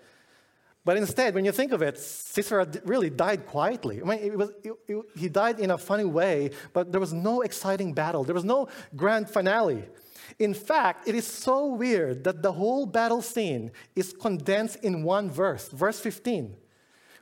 But 0.84 0.97
instead, 0.97 1.36
when 1.36 1.45
you 1.45 1.51
think 1.51 1.73
of 1.73 1.84
it, 1.84 1.99
Sisera 1.99 2.67
really 2.86 3.12
died 3.12 3.45
quietly. 3.45 4.01
I 4.01 4.05
mean, 4.05 4.19
it 4.19 4.36
was, 4.36 4.49
it, 4.63 4.73
it, 4.88 5.05
he 5.15 5.29
died 5.29 5.60
in 5.60 5.69
a 5.69 5.77
funny 5.77 6.05
way, 6.05 6.49
but 6.73 6.91
there 6.91 6.99
was 6.99 7.13
no 7.13 7.41
exciting 7.41 7.93
battle. 7.93 8.23
There 8.23 8.34
was 8.34 8.43
no 8.43 8.67
grand 8.95 9.29
finale. 9.29 9.86
In 10.39 10.53
fact, 10.53 11.07
it 11.07 11.15
is 11.15 11.25
so 11.25 11.67
weird 11.67 12.23
that 12.23 12.41
the 12.41 12.51
whole 12.51 12.85
battle 12.85 13.21
scene 13.21 13.71
is 13.95 14.13
condensed 14.13 14.77
in 14.83 15.03
one 15.03 15.29
verse, 15.29 15.69
verse 15.69 15.99
15. 15.99 16.55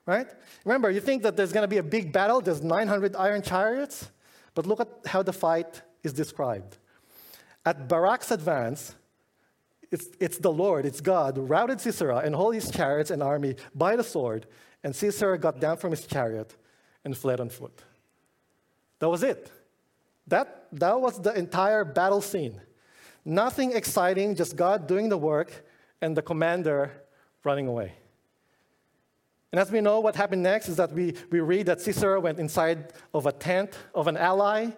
Right? 0.05 0.27
Remember, 0.65 0.89
you 0.89 1.01
think 1.01 1.23
that 1.23 1.37
there's 1.37 1.53
going 1.53 1.63
to 1.63 1.67
be 1.67 1.77
a 1.77 1.83
big 1.83 2.11
battle, 2.11 2.41
there's 2.41 2.63
900 2.63 3.15
iron 3.15 3.41
chariots, 3.41 4.09
but 4.55 4.65
look 4.65 4.79
at 4.79 4.89
how 5.05 5.21
the 5.21 5.33
fight 5.33 5.81
is 6.03 6.13
described. 6.13 6.77
At 7.65 7.87
Barak's 7.87 8.31
advance, 8.31 8.95
it's, 9.91 10.07
it's 10.19 10.37
the 10.37 10.51
Lord, 10.51 10.85
it's 10.85 11.01
God, 11.01 11.37
routed 11.37 11.81
Sisera 11.81 12.17
and 12.17 12.35
all 12.35 12.51
his 12.51 12.69
chariots 12.71 13.11
and 13.11 13.21
army 13.21 13.55
by 13.75 13.95
the 13.95 14.03
sword, 14.03 14.45
and 14.83 14.95
Sisera 14.95 15.37
got 15.37 15.59
down 15.59 15.77
from 15.77 15.91
his 15.91 16.05
chariot 16.05 16.55
and 17.03 17.17
fled 17.17 17.39
on 17.39 17.49
foot. 17.49 17.83
That 18.99 19.09
was 19.09 19.23
it. 19.23 19.51
That, 20.27 20.67
that 20.73 20.99
was 20.99 21.21
the 21.21 21.33
entire 21.33 21.83
battle 21.83 22.21
scene. 22.21 22.61
Nothing 23.25 23.73
exciting, 23.73 24.35
just 24.35 24.55
God 24.55 24.87
doing 24.87 25.09
the 25.09 25.17
work 25.17 25.65
and 26.01 26.15
the 26.15 26.21
commander 26.21 26.91
running 27.43 27.67
away. 27.67 27.93
And 29.51 29.59
as 29.59 29.71
we 29.71 29.81
know, 29.81 29.99
what 29.99 30.15
happened 30.15 30.43
next 30.43 30.69
is 30.69 30.77
that 30.77 30.91
we, 30.91 31.15
we 31.31 31.39
read 31.39 31.65
that 31.65 31.81
Sisera 31.81 32.19
went 32.19 32.39
inside 32.39 32.93
of 33.13 33.25
a 33.25 33.31
tent 33.31 33.73
of 33.95 34.07
an 34.07 34.15
ally 34.15 34.71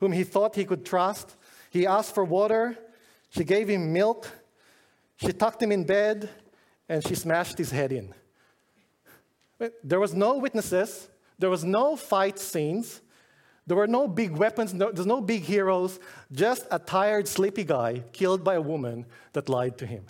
whom 0.00 0.12
he 0.12 0.22
thought 0.22 0.54
he 0.54 0.64
could 0.64 0.84
trust. 0.84 1.36
He 1.70 1.86
asked 1.86 2.14
for 2.14 2.24
water. 2.24 2.78
She 3.30 3.44
gave 3.44 3.68
him 3.68 3.92
milk. 3.92 4.30
She 5.16 5.32
tucked 5.32 5.62
him 5.62 5.72
in 5.72 5.84
bed 5.84 6.28
and 6.88 7.06
she 7.06 7.14
smashed 7.14 7.58
his 7.58 7.70
head 7.70 7.92
in. 7.92 8.14
There 9.82 9.98
was 9.98 10.14
no 10.14 10.38
witnesses, 10.38 11.08
there 11.38 11.50
was 11.50 11.64
no 11.64 11.96
fight 11.96 12.38
scenes, 12.38 13.00
there 13.68 13.76
were 13.76 13.86
no 13.86 14.08
big 14.08 14.30
weapons, 14.30 14.72
no, 14.72 14.90
there's 14.90 15.06
no 15.06 15.20
big 15.20 15.42
heroes, 15.42 16.00
just 16.32 16.66
a 16.70 16.78
tired, 16.78 17.28
sleepy 17.28 17.64
guy 17.64 18.02
killed 18.12 18.42
by 18.42 18.54
a 18.54 18.60
woman 18.62 19.04
that 19.34 19.50
lied 19.50 19.76
to 19.78 19.86
him. 19.86 20.06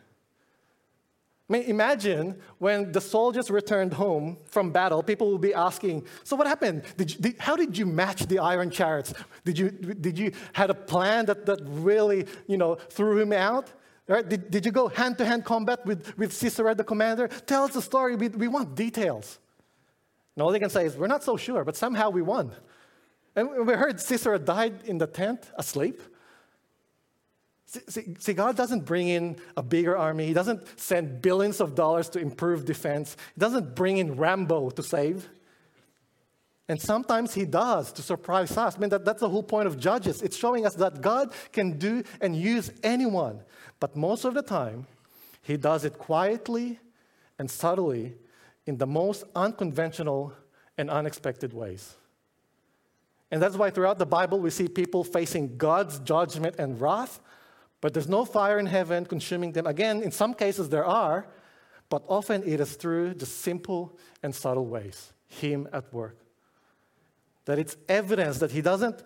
I 1.51 1.55
mean, 1.55 1.63
imagine 1.63 2.39
when 2.59 2.93
the 2.93 3.01
soldiers 3.01 3.51
returned 3.51 3.95
home 3.95 4.37
from 4.47 4.71
battle, 4.71 5.03
people 5.03 5.29
will 5.29 5.39
be 5.39 5.55
asking, 5.55 6.07
So 6.23 6.37
what 6.37 6.47
happened? 6.47 6.85
Did 6.97 7.13
you, 7.13 7.21
did, 7.21 7.39
how 7.39 7.57
did 7.57 7.77
you 7.77 7.87
match 7.87 8.27
the 8.27 8.39
iron 8.39 8.71
chariots? 8.71 9.13
Did 9.45 9.59
you, 9.59 9.71
did 9.71 10.19
you 10.19 10.33
had 10.53 10.71
a 10.71 10.75
plan 10.75 11.27
that, 11.27 11.47
that 11.47 11.61
really 11.65 12.27
you 12.47 12.59
know, 12.59 12.77
threw 12.77 13.19
him 13.19 13.33
out? 13.33 13.73
Right? 14.07 14.29
Did, 14.29 14.51
did 14.51 14.67
you 14.67 14.73
go 14.73 14.89
hand 14.89 15.19
to 15.19 15.25
hand 15.25 15.45
combat 15.45 15.85
with, 15.85 16.17
with 16.17 16.33
Sisera, 16.33 16.75
the 16.75 16.85
commander? 16.85 17.29
Tell 17.29 17.65
us 17.65 17.73
the 17.73 17.83
story. 17.83 18.15
We, 18.15 18.29
we 18.29 18.47
want 18.47 18.77
details. 18.77 19.39
And 20.37 20.43
all 20.45 20.53
they 20.53 20.61
can 20.61 20.71
say 20.71 20.85
is, 20.85 20.97
We're 20.97 21.09
not 21.09 21.25
so 21.25 21.37
sure, 21.37 21.65
but 21.65 21.77
somehow 21.77 22.11
we 22.11 22.23
won. 22.23 22.53
And 23.39 23.67
we 23.67 23.75
heard 23.75 24.01
Sisera 24.01 24.39
died 24.39 24.83
in 24.85 24.99
the 24.99 25.07
tent 25.07 25.51
asleep. 25.55 26.01
See, 27.67 28.17
see, 28.19 28.33
God 28.33 28.57
doesn't 28.57 28.87
bring 28.87 29.09
in 29.09 29.37
a 29.57 29.63
bigger 29.63 29.97
army. 29.97 30.27
He 30.27 30.33
doesn't 30.33 30.81
send 30.81 31.21
billions 31.21 31.61
of 31.61 31.75
dollars 31.75 32.09
to 32.11 32.19
improve 32.19 32.65
defense. 32.65 33.17
He 33.35 33.39
doesn't 33.39 33.75
bring 33.75 33.99
in 33.99 34.17
Rambo 34.17 34.71
to 34.71 34.83
save. 34.83 35.29
And 36.67 36.81
sometimes 36.81 37.35
he 37.35 37.45
does 37.45 37.93
to 37.93 38.03
surprise 38.03 38.57
us. 38.57 38.77
I 38.77 38.79
mean, 38.79 38.91
that, 38.91 39.05
that's 39.05 39.21
the 39.21 39.29
whole 39.29 39.43
point 39.43 39.67
of 39.67 39.79
Judges. 39.79 40.23
It's 40.23 40.37
showing 40.37 40.67
us 40.67 40.75
that 40.77 41.03
God 41.03 41.33
can 41.53 41.79
do 41.79 42.03
and 42.21 42.35
use 42.35 42.71
anyone. 42.83 43.41
But 43.81 43.95
most 43.95 44.25
of 44.25 44.35
the 44.35 44.43
time, 44.43 44.87
he 45.43 45.57
does 45.59 45.85
it 45.85 45.99
quietly 45.99 46.81
and 47.39 47.51
subtly 47.51 48.17
in 48.67 48.79
the 48.79 48.87
most 48.87 49.25
unconventional 49.37 50.33
and 50.79 50.91
unexpected 50.91 51.53
ways. 51.53 51.98
And 53.31 53.43
that's 53.43 53.57
why 53.57 53.71
throughout 53.71 53.99
the 53.99 54.07
Bible 54.07 54.41
we 54.41 54.51
see 54.51 54.69
people 54.69 55.05
facing 55.05 55.57
God's 55.57 55.99
judgment 56.01 56.57
and 56.59 56.81
wrath, 56.81 57.21
but 57.81 57.93
there's 57.93 58.09
no 58.09 58.25
fire 58.25 58.59
in 58.59 58.67
heaven 58.67 59.05
consuming 59.05 59.53
them. 59.53 59.67
Again, 59.67 60.03
in 60.03 60.11
some 60.11 60.35
cases 60.35 60.69
there 60.69 60.85
are, 60.85 61.27
but 61.91 62.03
often 62.09 62.43
it 62.45 62.61
is 62.61 62.75
through 62.75 63.15
the 63.15 63.27
simple 63.27 63.99
and 64.23 64.35
subtle 64.35 64.67
ways, 64.67 65.13
Him 65.27 65.69
at 65.73 65.93
work. 65.93 66.19
That 67.45 67.59
it's 67.59 67.77
evidence 67.89 68.39
that 68.39 68.51
He 68.51 68.63
doesn't 68.63 69.03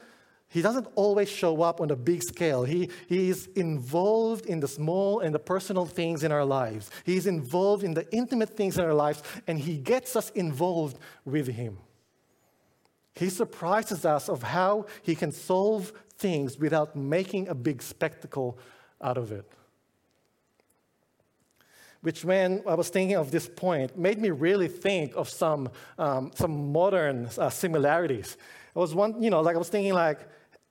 he 0.53 0.61
doesn't 0.61 0.87
always 0.97 1.31
show 1.31 1.63
up 1.63 1.81
on 1.81 1.91
a 1.91 1.97
big 1.97 2.23
scale. 2.23 2.63
He, 2.65 2.91
he 3.09 3.31
is 3.31 3.47
involved 3.57 4.45
in 4.45 4.61
the 4.61 4.69
small 4.69 5.21
and 5.21 5.35
the 5.35 5.39
personal 5.39 5.87
things 5.87 6.25
in 6.25 6.31
our 6.31 6.45
lives. 6.45 6.91
He 7.05 7.17
is 7.17 7.27
involved 7.27 7.83
in 7.83 7.95
the 7.95 8.07
intimate 8.13 8.51
things 8.51 8.77
in 8.77 8.85
our 8.85 8.93
lives, 8.93 9.23
and 9.47 9.59
He 9.59 9.79
gets 9.79 10.15
us 10.15 10.29
involved 10.31 10.99
with 11.25 11.49
Him. 11.49 11.79
He 13.15 13.29
surprises 13.29 14.05
us 14.05 14.29
of 14.29 14.43
how 14.43 14.87
he 15.03 15.15
can 15.15 15.33
solve 15.33 15.93
things 16.17 16.59
without 16.59 16.97
making 16.97 17.49
a 17.49 17.55
big 17.55 17.83
spectacle 17.83 18.59
out 19.01 19.19
of 19.19 19.33
it. 19.33 19.51
Which, 22.01 22.25
when 22.25 22.63
I 22.67 22.75
was 22.75 22.89
thinking 22.89 23.17
of 23.17 23.31
this 23.31 23.49
point, 23.49 23.97
made 23.97 24.19
me 24.19 24.31
really 24.31 24.67
think 24.67 25.15
of 25.15 25.29
some, 25.29 25.71
um, 25.99 26.33
some 26.35 26.73
modern 26.73 27.29
uh, 27.39 27.49
similarities. 27.49 28.37
I 28.75 28.79
was 28.79 28.95
one, 28.95 29.23
you 29.23 29.31
know, 29.31 29.41
like 29.41 29.55
I 29.55 29.59
was 29.59 29.69
thinking, 29.69 29.95
like, 29.95 30.19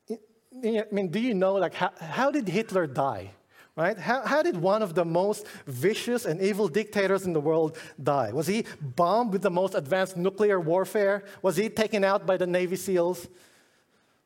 I 0.10 0.84
mean, 0.92 1.08
do 1.10 1.20
you 1.20 1.34
know, 1.34 1.54
like, 1.54 1.74
how, 1.74 1.92
how 2.00 2.32
did 2.32 2.50
Hitler 2.50 2.86
die? 2.86 3.32
Right? 3.76 3.98
How, 3.98 4.26
how 4.26 4.42
did 4.44 4.58
one 4.58 4.82
of 4.82 4.96
the 4.96 5.06
most 5.06 5.48
vicious 5.66 6.26
and 6.26 6.42
evil 6.42 6.68
dictators 6.68 7.26
in 7.26 7.32
the 7.32 7.40
world 7.40 7.78
die? 8.02 8.34
Was 8.34 8.48
he 8.48 8.66
bombed 8.82 9.32
with 9.32 9.42
the 9.42 9.50
most 9.50 9.76
advanced 9.76 10.18
nuclear 10.18 10.60
warfare? 10.60 11.24
Was 11.42 11.56
he 11.56 11.70
taken 11.70 12.04
out 12.04 12.26
by 12.26 12.36
the 12.36 12.46
Navy 12.48 12.76
SEALs? 12.76 13.30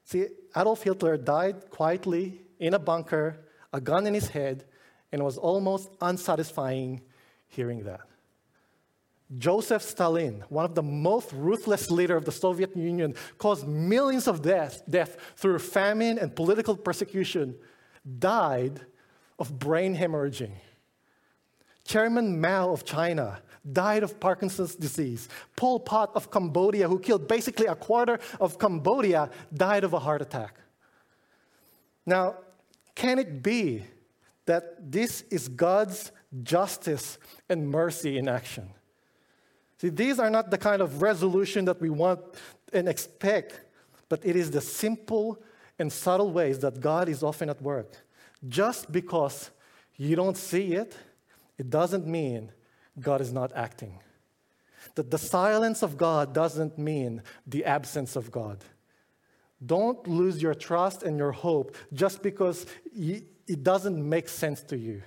See, 0.04 0.28
Adolf 0.56 0.82
Hitler 0.82 1.18
died 1.18 1.70
quietly 1.70 2.42
in 2.60 2.74
a 2.74 2.80
bunker, 2.80 3.38
a 3.72 3.80
gun 3.80 4.08
in 4.08 4.16
his 4.16 4.30
head, 4.30 4.66
and 5.12 5.22
it 5.22 5.24
was 5.24 5.38
almost 5.38 5.90
unsatisfying 6.02 7.02
hearing 7.48 7.84
that. 7.84 8.02
Joseph 9.38 9.82
Stalin, 9.82 10.44
one 10.50 10.66
of 10.66 10.76
the 10.76 10.84
most 10.84 11.32
ruthless 11.34 11.90
leaders 11.92 12.18
of 12.18 12.26
the 12.26 12.32
Soviet 12.32 12.76
Union, 12.76 13.16
caused 13.38 13.68
millions 13.68 14.28
of 14.28 14.42
deaths 14.42 14.82
death 14.90 15.18
through 15.36 15.60
famine 15.60 16.18
and 16.18 16.36
political 16.36 16.76
persecution, 16.76 17.56
died 18.20 18.82
of 19.40 19.58
brain 19.60 19.96
hemorrhaging. 19.96 20.52
Chairman 21.86 22.42
Mao 22.42 22.72
of 22.72 22.84
China 22.84 23.42
died 23.72 24.04
of 24.04 24.20
Parkinson's 24.20 24.76
disease. 24.76 25.30
Pol 25.56 25.80
Pot 25.80 26.12
of 26.16 26.32
Cambodia, 26.32 26.88
who 26.88 27.00
killed 27.00 27.28
basically 27.28 27.68
a 27.68 27.76
quarter 27.76 28.20
of 28.40 28.58
Cambodia, 28.60 29.30
died 29.54 29.84
of 29.84 29.94
a 29.94 30.00
heart 30.00 30.22
attack. 30.22 30.60
Now, 32.06 32.36
can 32.94 33.20
it 33.20 33.42
be 33.44 33.84
that 34.46 34.92
this 34.92 35.24
is 35.30 35.48
God's 35.48 36.12
justice 36.44 37.18
and 37.50 37.70
mercy 37.70 38.18
in 38.18 38.28
action? 38.28 38.70
See, 39.80 39.90
these 39.90 40.20
are 40.20 40.30
not 40.30 40.52
the 40.52 40.58
kind 40.58 40.82
of 40.82 41.02
resolution 41.02 41.66
that 41.66 41.82
we 41.82 41.90
want 41.90 42.20
and 42.72 42.88
expect, 42.88 43.62
but 44.08 44.26
it 44.26 44.36
is 44.36 44.52
the 44.52 44.62
simple 44.62 45.42
and 45.78 45.92
subtle 45.92 46.32
ways 46.32 46.60
that 46.60 46.80
God 46.80 47.10
is 47.10 47.24
often 47.24 47.50
at 47.50 47.62
work. 47.62 48.05
Just 48.48 48.92
because 48.92 49.52
you 49.96 50.16
don't 50.16 50.38
see 50.38 50.74
it, 50.74 50.96
it 51.58 51.70
doesn't 51.70 52.06
mean 52.06 52.52
God 53.00 53.22
is 53.22 53.32
not 53.32 53.52
acting. 53.56 54.00
That 54.96 55.12
the 55.12 55.18
silence 55.18 55.82
of 55.82 55.98
God 55.98 56.34
doesn't 56.34 56.78
mean 56.78 57.24
the 57.48 57.66
absence 57.66 58.16
of 58.16 58.32
God. 58.32 58.64
Don't 59.66 60.06
lose 60.08 60.42
your 60.42 60.54
trust 60.54 61.04
and 61.04 61.18
your 61.18 61.32
hope 61.32 61.76
just 61.94 62.22
because 62.22 62.66
it 62.94 63.64
doesn't 63.64 64.08
make 64.08 64.30
sense 64.30 64.62
to 64.64 64.78
you. 64.78 65.02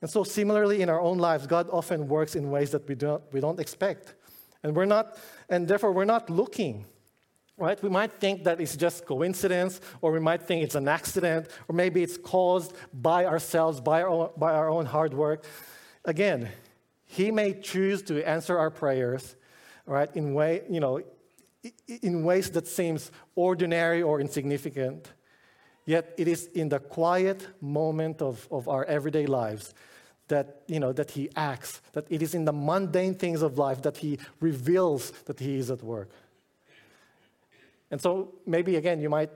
And 0.00 0.10
so, 0.10 0.24
similarly, 0.24 0.82
in 0.82 0.88
our 0.88 1.00
own 1.00 1.18
lives, 1.18 1.46
God 1.46 1.68
often 1.70 2.08
works 2.08 2.34
in 2.34 2.50
ways 2.50 2.72
that 2.72 2.88
we 2.88 2.96
don't, 2.96 3.22
we 3.32 3.40
don't 3.40 3.60
expect. 3.60 4.16
And 4.64 4.74
we're 4.74 4.84
not, 4.84 5.16
and 5.48 5.66
therefore, 5.66 5.92
we're 5.92 6.04
not 6.04 6.28
looking. 6.28 6.84
Right? 7.58 7.80
We 7.82 7.90
might 7.90 8.12
think 8.12 8.44
that 8.44 8.60
it's 8.60 8.76
just 8.76 9.06
coincidence, 9.06 9.80
or 10.00 10.10
we 10.10 10.20
might 10.20 10.42
think 10.42 10.64
it's 10.64 10.74
an 10.74 10.88
accident, 10.88 11.48
or 11.68 11.74
maybe 11.74 12.02
it's 12.02 12.16
caused 12.16 12.72
by 12.92 13.26
ourselves, 13.26 13.80
by 13.80 14.02
our 14.02 14.08
own, 14.08 14.30
by 14.36 14.52
our 14.54 14.68
own 14.68 14.86
hard 14.86 15.14
work. 15.14 15.44
Again, 16.04 16.48
He 17.04 17.30
may 17.30 17.52
choose 17.52 18.02
to 18.04 18.26
answer 18.26 18.58
our 18.58 18.70
prayers, 18.70 19.36
right, 19.86 20.10
in 20.16 20.34
way, 20.34 20.62
you 20.68 20.80
know, 20.80 21.02
in 22.02 22.24
ways 22.24 22.50
that 22.50 22.66
seems 22.66 23.10
ordinary 23.36 24.02
or 24.02 24.20
insignificant. 24.20 25.12
Yet 25.84 26.14
it 26.16 26.28
is 26.28 26.46
in 26.54 26.68
the 26.68 26.78
quiet 26.78 27.46
moment 27.60 28.22
of, 28.22 28.48
of 28.50 28.68
our 28.68 28.84
everyday 28.84 29.26
lives 29.26 29.74
that, 30.28 30.62
you 30.66 30.80
know, 30.80 30.92
that 30.92 31.10
he 31.10 31.28
acts, 31.36 31.80
that 31.92 32.06
it 32.08 32.22
is 32.22 32.34
in 32.34 32.44
the 32.44 32.52
mundane 32.52 33.14
things 33.14 33.42
of 33.42 33.58
life 33.58 33.82
that 33.82 33.98
he 33.98 34.18
reveals 34.40 35.10
that 35.26 35.40
he 35.40 35.56
is 35.56 35.70
at 35.70 35.82
work. 35.82 36.08
And 37.92 38.00
so 38.00 38.34
maybe 38.46 38.74
again, 38.74 39.00
you 39.00 39.08
might 39.08 39.30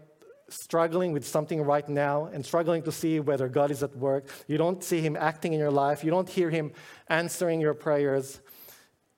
struggling 0.48 1.12
with 1.12 1.26
something 1.26 1.62
right 1.62 1.88
now 1.88 2.26
and 2.26 2.44
struggling 2.44 2.82
to 2.82 2.92
see 2.92 3.20
whether 3.20 3.48
God 3.48 3.70
is 3.70 3.82
at 3.82 3.96
work. 3.96 4.28
You 4.46 4.58
don't 4.58 4.82
see 4.82 5.00
him 5.00 5.16
acting 5.16 5.52
in 5.52 5.58
your 5.58 5.70
life. 5.70 6.04
You 6.04 6.10
don't 6.10 6.28
hear 6.28 6.50
him 6.50 6.72
answering 7.08 7.60
your 7.60 7.74
prayers. 7.74 8.40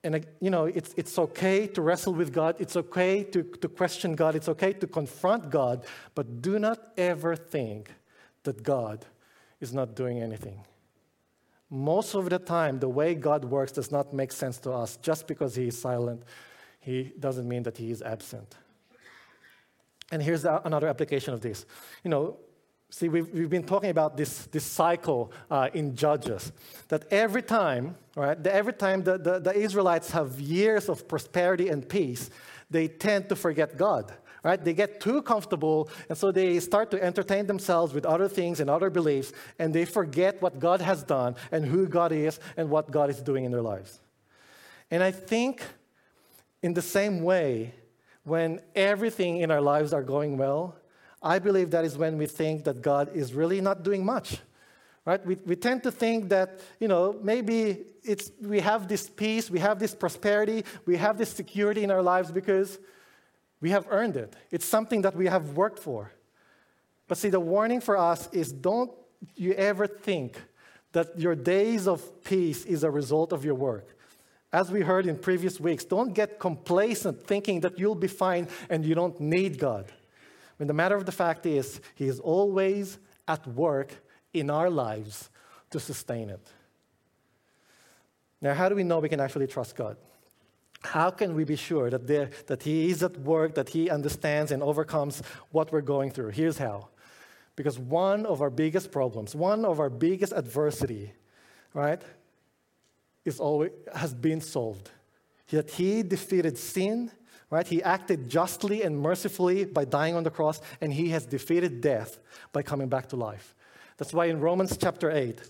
And, 0.03 0.15
uh, 0.15 0.19
you 0.39 0.49
know, 0.49 0.65
it's, 0.65 0.93
it's 0.97 1.19
okay 1.19 1.67
to 1.67 1.81
wrestle 1.81 2.13
with 2.13 2.33
God. 2.33 2.55
It's 2.59 2.75
okay 2.75 3.23
to, 3.25 3.43
to 3.43 3.67
question 3.67 4.15
God. 4.15 4.35
It's 4.35 4.49
okay 4.49 4.73
to 4.73 4.87
confront 4.87 5.49
God. 5.49 5.85
But 6.15 6.41
do 6.41 6.57
not 6.57 6.79
ever 6.97 7.35
think 7.35 7.91
that 8.43 8.63
God 8.63 9.05
is 9.59 9.73
not 9.73 9.95
doing 9.95 10.19
anything. 10.19 10.63
Most 11.69 12.15
of 12.15 12.29
the 12.29 12.39
time, 12.39 12.79
the 12.79 12.89
way 12.89 13.13
God 13.13 13.45
works 13.45 13.71
does 13.71 13.91
not 13.91 14.13
make 14.13 14.31
sense 14.31 14.57
to 14.59 14.71
us. 14.71 14.97
Just 14.97 15.27
because 15.27 15.53
He 15.55 15.67
is 15.67 15.79
silent, 15.79 16.23
He 16.79 17.11
doesn't 17.19 17.47
mean 17.47 17.63
that 17.63 17.77
He 17.77 17.91
is 17.91 18.01
absent. 18.01 18.55
And 20.11 20.21
here's 20.21 20.45
another 20.45 20.87
application 20.87 21.33
of 21.33 21.41
this. 21.41 21.65
You 22.03 22.09
know, 22.09 22.37
see, 22.89 23.09
we've, 23.09 23.29
we've 23.29 23.49
been 23.49 23.63
talking 23.63 23.91
about 23.91 24.17
this, 24.17 24.45
this 24.47 24.63
cycle 24.63 25.31
uh, 25.51 25.69
in 25.73 25.95
Judges, 25.95 26.51
that 26.87 27.05
every 27.11 27.43
time, 27.43 27.95
right, 28.15 28.41
the, 28.41 28.53
every 28.53 28.73
time 28.73 29.03
the, 29.03 29.17
the, 29.17 29.39
the 29.39 29.53
Israelites 29.55 30.11
have 30.11 30.39
years 30.39 30.89
of 30.89 31.07
prosperity 31.07 31.69
and 31.69 31.87
peace, 31.87 32.29
they 32.69 32.87
tend 32.87 33.29
to 33.29 33.35
forget 33.35 33.77
God 33.77 34.13
right? 34.43 34.63
They 34.63 34.73
get 34.73 35.01
too 35.01 35.21
comfortable, 35.21 35.89
and 36.07 36.17
so 36.17 36.31
they 36.31 36.59
start 36.59 36.91
to 36.91 37.03
entertain 37.03 37.47
themselves 37.47 37.93
with 37.93 38.05
other 38.05 38.27
things 38.27 38.59
and 38.59 38.69
other 38.69 38.89
beliefs, 38.89 39.33
and 39.57 39.73
they 39.73 39.85
forget 39.85 40.41
what 40.41 40.59
God 40.59 40.81
has 40.81 41.03
done 41.03 41.35
and 41.51 41.65
who 41.65 41.87
God 41.87 42.11
is 42.11 42.39
and 42.55 42.69
what 42.69 42.91
God 42.91 43.09
is 43.09 43.21
doing 43.21 43.45
in 43.45 43.51
their 43.51 43.61
lives. 43.61 43.99
And 44.91 45.03
I 45.03 45.11
think, 45.11 45.63
in 46.61 46.73
the 46.73 46.81
same 46.81 47.21
way, 47.21 47.73
when 48.29 48.61
everything 48.75 49.37
in 49.37 49.51
our 49.51 49.61
lives 49.61 49.91
are 49.91 50.03
going 50.03 50.37
well, 50.37 50.75
I 51.21 51.39
believe 51.39 51.71
that 51.71 51.83
is 51.83 51.97
when 51.97 52.17
we 52.17 52.27
think 52.27 52.63
that 52.63 52.81
God 52.81 53.15
is 53.15 53.33
really 53.33 53.59
not 53.59 53.83
doing 53.83 54.05
much. 54.05 54.37
Right? 55.05 55.25
We, 55.25 55.35
we 55.45 55.55
tend 55.55 55.83
to 55.83 55.91
think 55.91 56.29
that, 56.29 56.59
you 56.79 56.87
know, 56.87 57.17
maybe 57.21 57.85
it's, 58.03 58.31
we 58.41 58.59
have 58.59 58.87
this 58.87 59.09
peace, 59.09 59.49
we 59.49 59.59
have 59.59 59.79
this 59.79 59.95
prosperity, 59.95 60.63
we 60.85 60.97
have 60.97 61.17
this 61.17 61.29
security 61.29 61.83
in 61.83 61.91
our 61.91 62.01
lives 62.01 62.31
because 62.31 62.79
we 63.59 63.71
have 63.71 63.87
earned 63.89 64.15
it. 64.15 64.35
It's 64.51 64.65
something 64.65 65.01
that 65.01 65.15
we 65.15 65.25
have 65.25 65.57
worked 65.57 65.79
for. 65.79 66.11
But 67.07 67.17
see, 67.17 67.29
the 67.29 67.39
warning 67.39 67.81
for 67.81 67.97
us 67.97 68.29
is 68.31 68.51
don't 68.51 68.91
you 69.35 69.53
ever 69.53 69.87
think 69.87 70.41
that 70.91 71.19
your 71.19 71.35
days 71.35 71.87
of 71.87 72.23
peace 72.23 72.65
is 72.65 72.83
a 72.83 72.91
result 72.91 73.33
of 73.33 73.43
your 73.43 73.55
work. 73.55 73.95
As 74.51 74.71
we 74.71 74.81
heard 74.81 75.05
in 75.05 75.17
previous 75.17 75.59
weeks, 75.59 75.85
don't 75.85 76.13
get 76.13 76.39
complacent 76.39 77.25
thinking 77.25 77.59
that 77.61 77.77
you'll 77.77 77.95
be 77.95 78.07
fine 78.07 78.47
and 78.69 78.83
you 78.83 78.95
don't 78.95 79.19
need 79.19 79.59
God. 79.59 79.91
When 80.57 80.67
the 80.67 80.73
matter 80.73 80.95
of 80.95 81.05
the 81.05 81.11
fact 81.11 81.45
is, 81.45 81.79
He 81.95 82.07
is 82.07 82.19
always 82.19 82.97
at 83.27 83.45
work 83.47 83.93
in 84.33 84.49
our 84.49 84.69
lives 84.69 85.29
to 85.69 85.79
sustain 85.79 86.29
it. 86.29 86.45
Now, 88.41 88.53
how 88.55 88.69
do 88.69 88.75
we 88.75 88.83
know 88.83 88.99
we 88.99 89.09
can 89.09 89.19
actually 89.19 89.47
trust 89.47 89.75
God? 89.75 89.97
How 90.81 91.11
can 91.11 91.35
we 91.35 91.43
be 91.43 91.55
sure 91.55 91.89
that, 91.89 92.07
that 92.47 92.63
He 92.63 92.89
is 92.89 93.03
at 93.03 93.17
work, 93.19 93.53
that 93.55 93.69
He 93.69 93.89
understands 93.89 94.51
and 94.51 94.63
overcomes 94.63 95.21
what 95.51 95.71
we're 95.71 95.81
going 95.81 96.09
through? 96.09 96.29
Here's 96.29 96.57
how. 96.57 96.87
Because 97.55 97.77
one 97.77 98.25
of 98.25 98.41
our 98.41 98.49
biggest 98.49 98.91
problems, 98.91 99.35
one 99.35 99.65
of 99.65 99.79
our 99.79 99.89
biggest 99.89 100.33
adversity, 100.33 101.13
right, 101.73 102.01
is 103.25 103.39
always, 103.39 103.71
has 103.93 104.13
been 104.13 104.41
solved. 104.41 104.89
That 105.49 105.71
He 105.71 106.03
defeated 106.03 106.57
sin, 106.57 107.11
right? 107.49 107.67
He 107.67 107.81
acted 107.83 108.29
justly 108.29 108.83
and 108.83 108.97
mercifully 108.97 109.65
by 109.65 109.85
dying 109.85 110.15
on 110.15 110.23
the 110.23 110.31
cross, 110.31 110.61
and 110.81 110.93
He 110.93 111.09
has 111.09 111.25
defeated 111.25 111.81
death 111.81 112.19
by 112.51 112.61
coming 112.61 112.89
back 112.89 113.09
to 113.09 113.15
life. 113.15 113.55
That's 113.97 114.13
why 114.13 114.25
in 114.25 114.39
Romans 114.39 114.77
chapter 114.77 115.11
8, 115.11 115.41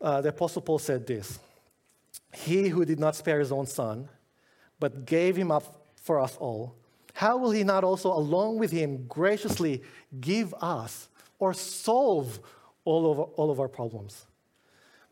uh, 0.00 0.20
the 0.20 0.28
Apostle 0.30 0.62
Paul 0.62 0.78
said 0.78 1.06
this 1.06 1.38
He 2.34 2.68
who 2.68 2.84
did 2.84 3.00
not 3.00 3.16
spare 3.16 3.40
His 3.40 3.52
own 3.52 3.66
Son, 3.66 4.08
but 4.78 5.04
gave 5.04 5.36
him 5.36 5.50
up 5.50 5.86
for 5.94 6.18
us 6.18 6.36
all, 6.38 6.74
how 7.14 7.36
will 7.36 7.50
he 7.50 7.62
not 7.64 7.84
also, 7.84 8.12
along 8.12 8.58
with 8.58 8.70
him, 8.70 9.06
graciously 9.06 9.82
give 10.20 10.54
us 10.60 11.08
or 11.38 11.52
solve 11.54 12.40
all 12.84 13.10
of, 13.12 13.18
all 13.18 13.50
of 13.50 13.60
our 13.60 13.68
problems? 13.68 14.26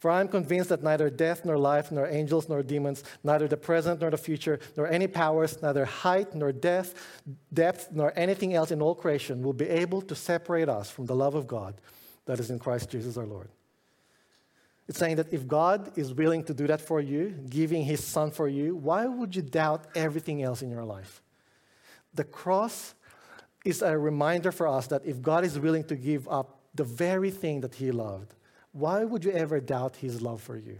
For 0.00 0.10
I 0.10 0.20
am 0.20 0.28
convinced 0.28 0.70
that 0.70 0.82
neither 0.82 1.08
death, 1.10 1.44
nor 1.44 1.56
life, 1.56 1.92
nor 1.92 2.08
angels, 2.08 2.48
nor 2.48 2.62
demons, 2.62 3.04
neither 3.22 3.46
the 3.46 3.56
present 3.56 4.00
nor 4.00 4.10
the 4.10 4.16
future, 4.16 4.58
nor 4.76 4.88
any 4.88 5.06
powers, 5.06 5.62
neither 5.62 5.84
height, 5.84 6.34
nor 6.34 6.50
depth, 6.50 6.94
depth, 7.52 7.88
nor 7.92 8.12
anything 8.16 8.54
else 8.54 8.72
in 8.72 8.82
all 8.82 8.94
creation 8.94 9.42
will 9.42 9.52
be 9.52 9.68
able 9.68 10.02
to 10.02 10.14
separate 10.14 10.68
us 10.68 10.90
from 10.90 11.06
the 11.06 11.14
love 11.14 11.36
of 11.36 11.46
God 11.46 11.74
that 12.24 12.40
is 12.40 12.50
in 12.50 12.58
Christ 12.58 12.90
Jesus 12.90 13.16
our 13.16 13.26
Lord. 13.26 13.50
It's 14.88 14.98
saying 14.98 15.16
that 15.16 15.32
if 15.32 15.46
God 15.46 15.96
is 15.96 16.12
willing 16.12 16.42
to 16.44 16.54
do 16.54 16.66
that 16.66 16.80
for 16.80 17.00
you, 17.00 17.28
giving 17.48 17.84
his 17.84 18.02
son 18.02 18.32
for 18.32 18.48
you, 18.48 18.74
why 18.74 19.06
would 19.06 19.36
you 19.36 19.42
doubt 19.42 19.86
everything 19.94 20.42
else 20.42 20.62
in 20.62 20.70
your 20.70 20.84
life? 20.84 21.22
the 22.14 22.24
cross 22.24 22.94
is 23.64 23.82
a 23.82 23.96
reminder 23.96 24.50
for 24.52 24.66
us 24.66 24.86
that 24.88 25.04
if 25.04 25.20
God 25.20 25.44
is 25.44 25.58
willing 25.58 25.84
to 25.84 25.96
give 25.96 26.28
up 26.28 26.60
the 26.74 26.84
very 26.84 27.30
thing 27.30 27.60
that 27.60 27.74
He 27.74 27.90
loved, 27.90 28.34
why 28.72 29.04
would 29.04 29.24
you 29.24 29.32
ever 29.32 29.60
doubt 29.60 29.96
His 29.96 30.20
love 30.22 30.40
for 30.40 30.56
you? 30.56 30.78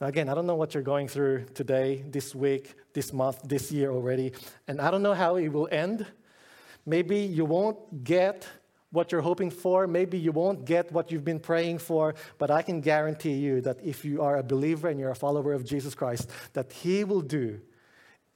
Now, 0.00 0.08
again, 0.08 0.28
I 0.28 0.34
don't 0.34 0.46
know 0.46 0.56
what 0.56 0.74
you're 0.74 0.82
going 0.82 1.08
through 1.08 1.46
today, 1.54 2.04
this 2.10 2.34
week, 2.34 2.74
this 2.92 3.12
month, 3.12 3.40
this 3.44 3.72
year 3.72 3.90
already, 3.90 4.32
and 4.68 4.80
I 4.80 4.90
don't 4.90 5.02
know 5.02 5.14
how 5.14 5.36
it 5.36 5.48
will 5.48 5.68
end. 5.70 6.06
Maybe 6.84 7.18
you 7.18 7.44
won't 7.44 8.04
get 8.04 8.46
what 8.90 9.10
you're 9.10 9.20
hoping 9.20 9.50
for. 9.50 9.86
Maybe 9.86 10.18
you 10.18 10.32
won't 10.32 10.64
get 10.64 10.92
what 10.92 11.10
you've 11.10 11.24
been 11.24 11.40
praying 11.40 11.78
for, 11.78 12.14
but 12.38 12.50
I 12.50 12.62
can 12.62 12.80
guarantee 12.80 13.34
you 13.34 13.60
that 13.62 13.82
if 13.82 14.04
you 14.04 14.22
are 14.22 14.36
a 14.36 14.42
believer 14.42 14.88
and 14.88 15.00
you're 15.00 15.10
a 15.10 15.16
follower 15.16 15.52
of 15.52 15.64
Jesus 15.64 15.94
Christ, 15.94 16.30
that 16.52 16.72
He 16.72 17.04
will 17.04 17.20
do 17.20 17.60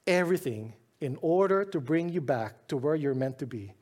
everything 0.05 0.73
in 0.99 1.17
order 1.21 1.63
to 1.65 1.79
bring 1.79 2.09
you 2.09 2.21
back 2.21 2.67
to 2.67 2.77
where 2.77 2.95
you're 2.95 3.15
meant 3.15 3.39
to 3.39 3.47
be, 3.47 3.73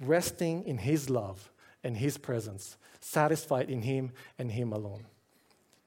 resting 0.00 0.64
in 0.64 0.78
His 0.78 1.10
love 1.10 1.50
and 1.82 1.96
His 1.96 2.18
presence, 2.18 2.76
satisfied 3.04 3.68
in 3.68 3.82
Him 3.82 4.12
and 4.38 4.50
Him 4.50 4.72
alone. 4.72 5.04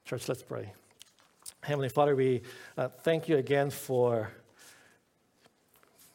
Church, 0.04 0.28
let's 0.28 0.42
pray. 0.42 0.72
Heavenly 1.62 1.88
Father, 1.88 2.14
we 2.14 2.42
uh, 2.76 2.88
thank 3.02 3.28
you 3.28 3.36
again 3.36 3.70
for 3.70 4.30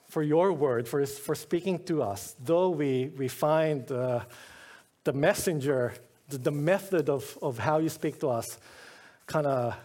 for 0.07 0.21
your 0.21 0.53
word, 0.53 0.87
for, 0.87 1.03
for 1.07 1.33
speaking 1.33 1.79
to 1.85 2.03
us. 2.03 2.35
Though 2.39 2.69
we, 2.69 3.11
we 3.17 3.27
find 3.27 3.91
uh, 3.91 4.19
the 5.03 5.11
messenger, 5.11 5.95
the, 6.29 6.37
the, 6.37 6.51
method 6.51 7.09
of, 7.09 7.35
of 7.41 7.57
how 7.57 7.79
you 7.79 7.89
speak 7.89 8.19
to 8.19 8.29
us 8.29 8.59
kind 9.25 9.47
of 9.47 9.75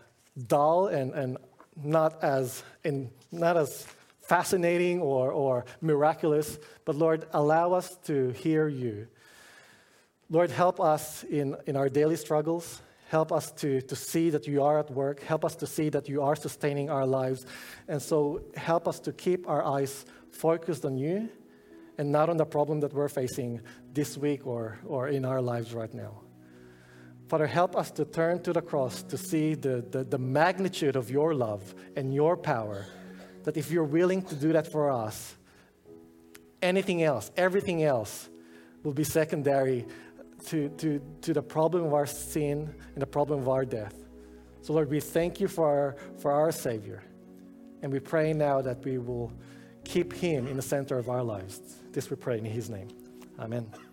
dull 0.47 0.89
and, 0.89 1.15
and 1.15 1.39
not, 1.83 2.23
as, 2.23 2.63
in, 2.85 3.09
not 3.33 3.57
as 3.57 3.87
fascinating 4.21 5.01
or, 5.01 5.33
or 5.33 5.65
miraculous, 5.81 6.59
but 6.85 6.95
Lord, 6.95 7.25
allow 7.33 7.73
us 7.73 7.97
to 8.05 8.29
hear 8.33 8.69
you. 8.69 9.09
Lord, 10.31 10.51
help 10.51 10.79
us 10.79 11.25
in, 11.25 11.57
in 11.67 11.75
our 11.75 11.89
daily 11.89 12.17
struggles. 12.17 12.83
Help 13.09 13.33
us 13.33 13.51
to, 13.53 13.81
to 13.81 13.97
see 13.97 14.29
that 14.29 14.47
you 14.47 14.63
are 14.63 14.79
at 14.79 14.91
work. 14.91 15.23
Help 15.23 15.43
us 15.43 15.57
to 15.57 15.67
see 15.67 15.89
that 15.89 16.09
you 16.09 16.21
are 16.23 16.37
sustaining 16.37 16.91
our 16.91 17.07
lives. 17.07 17.47
And 17.89 18.03
so 18.03 18.43
help 18.55 18.87
us 18.87 19.01
to 19.01 19.13
keep 19.13 19.49
our 19.49 19.65
eyes 19.65 20.05
focused 20.31 20.85
on 20.85 20.99
you 20.99 21.31
and 21.97 22.13
not 22.13 22.29
on 22.29 22.37
the 22.37 22.45
problem 22.45 22.81
that 22.81 22.93
we're 22.93 23.09
facing 23.09 23.63
this 23.95 24.19
week 24.19 24.47
or, 24.47 24.79
or 24.87 25.09
in 25.09 25.25
our 25.25 25.41
lives 25.41 25.73
right 25.73 25.93
now. 25.95 26.21
Father, 27.29 27.47
help 27.47 27.75
us 27.75 27.91
to 27.93 28.05
turn 28.05 28.43
to 28.43 28.53
the 28.53 28.63
cross 28.63 29.03
to 29.05 29.17
see 29.17 29.55
the, 29.55 29.85
the, 29.91 30.05
the, 30.05 30.19
magnitude 30.19 30.97
of 30.97 31.11
your 31.11 31.35
love 31.35 31.75
and 31.97 32.15
your 32.15 32.37
power. 32.37 32.87
That 33.45 33.57
if 33.57 33.71
you're 33.71 33.85
willing 33.85 34.23
to 34.23 34.35
do 34.35 34.53
that 34.53 34.71
for 34.71 34.91
us, 34.91 35.37
anything 36.63 37.03
else, 37.03 37.31
everything 37.37 37.83
else 37.83 38.29
will 38.83 38.95
be 38.95 39.05
secondary 39.05 39.87
to, 40.47 40.69
to, 40.71 41.01
to 41.23 41.33
the 41.33 41.43
problem 41.43 41.85
of 41.85 41.95
our 41.95 42.07
sin 42.07 42.75
and 42.95 43.03
the 43.03 43.07
problem 43.07 43.41
of 43.41 43.49
our 43.49 43.65
death. 43.65 43.95
So, 44.63 44.73
Lord, 44.73 44.91
we 44.91 45.01
thank 45.01 45.41
you 45.41 45.49
for 45.49 45.67
our, 45.67 45.97
for 46.19 46.31
our 46.31 46.53
Savior. 46.53 47.03
And 47.83 47.93
we 47.93 48.01
pray 48.01 48.33
now 48.33 48.61
that 48.63 48.85
we 48.85 48.99
will 48.99 49.33
keep 49.85 50.13
Him 50.13 50.47
in 50.47 50.57
the 50.57 50.63
center 50.63 50.99
of 50.99 51.09
our 51.09 51.23
lives. 51.23 51.61
This 51.93 52.11
we 52.11 52.17
pray 52.17 52.39
in 52.39 52.45
His 52.45 52.69
name. 52.69 52.89
Amen. 53.39 53.88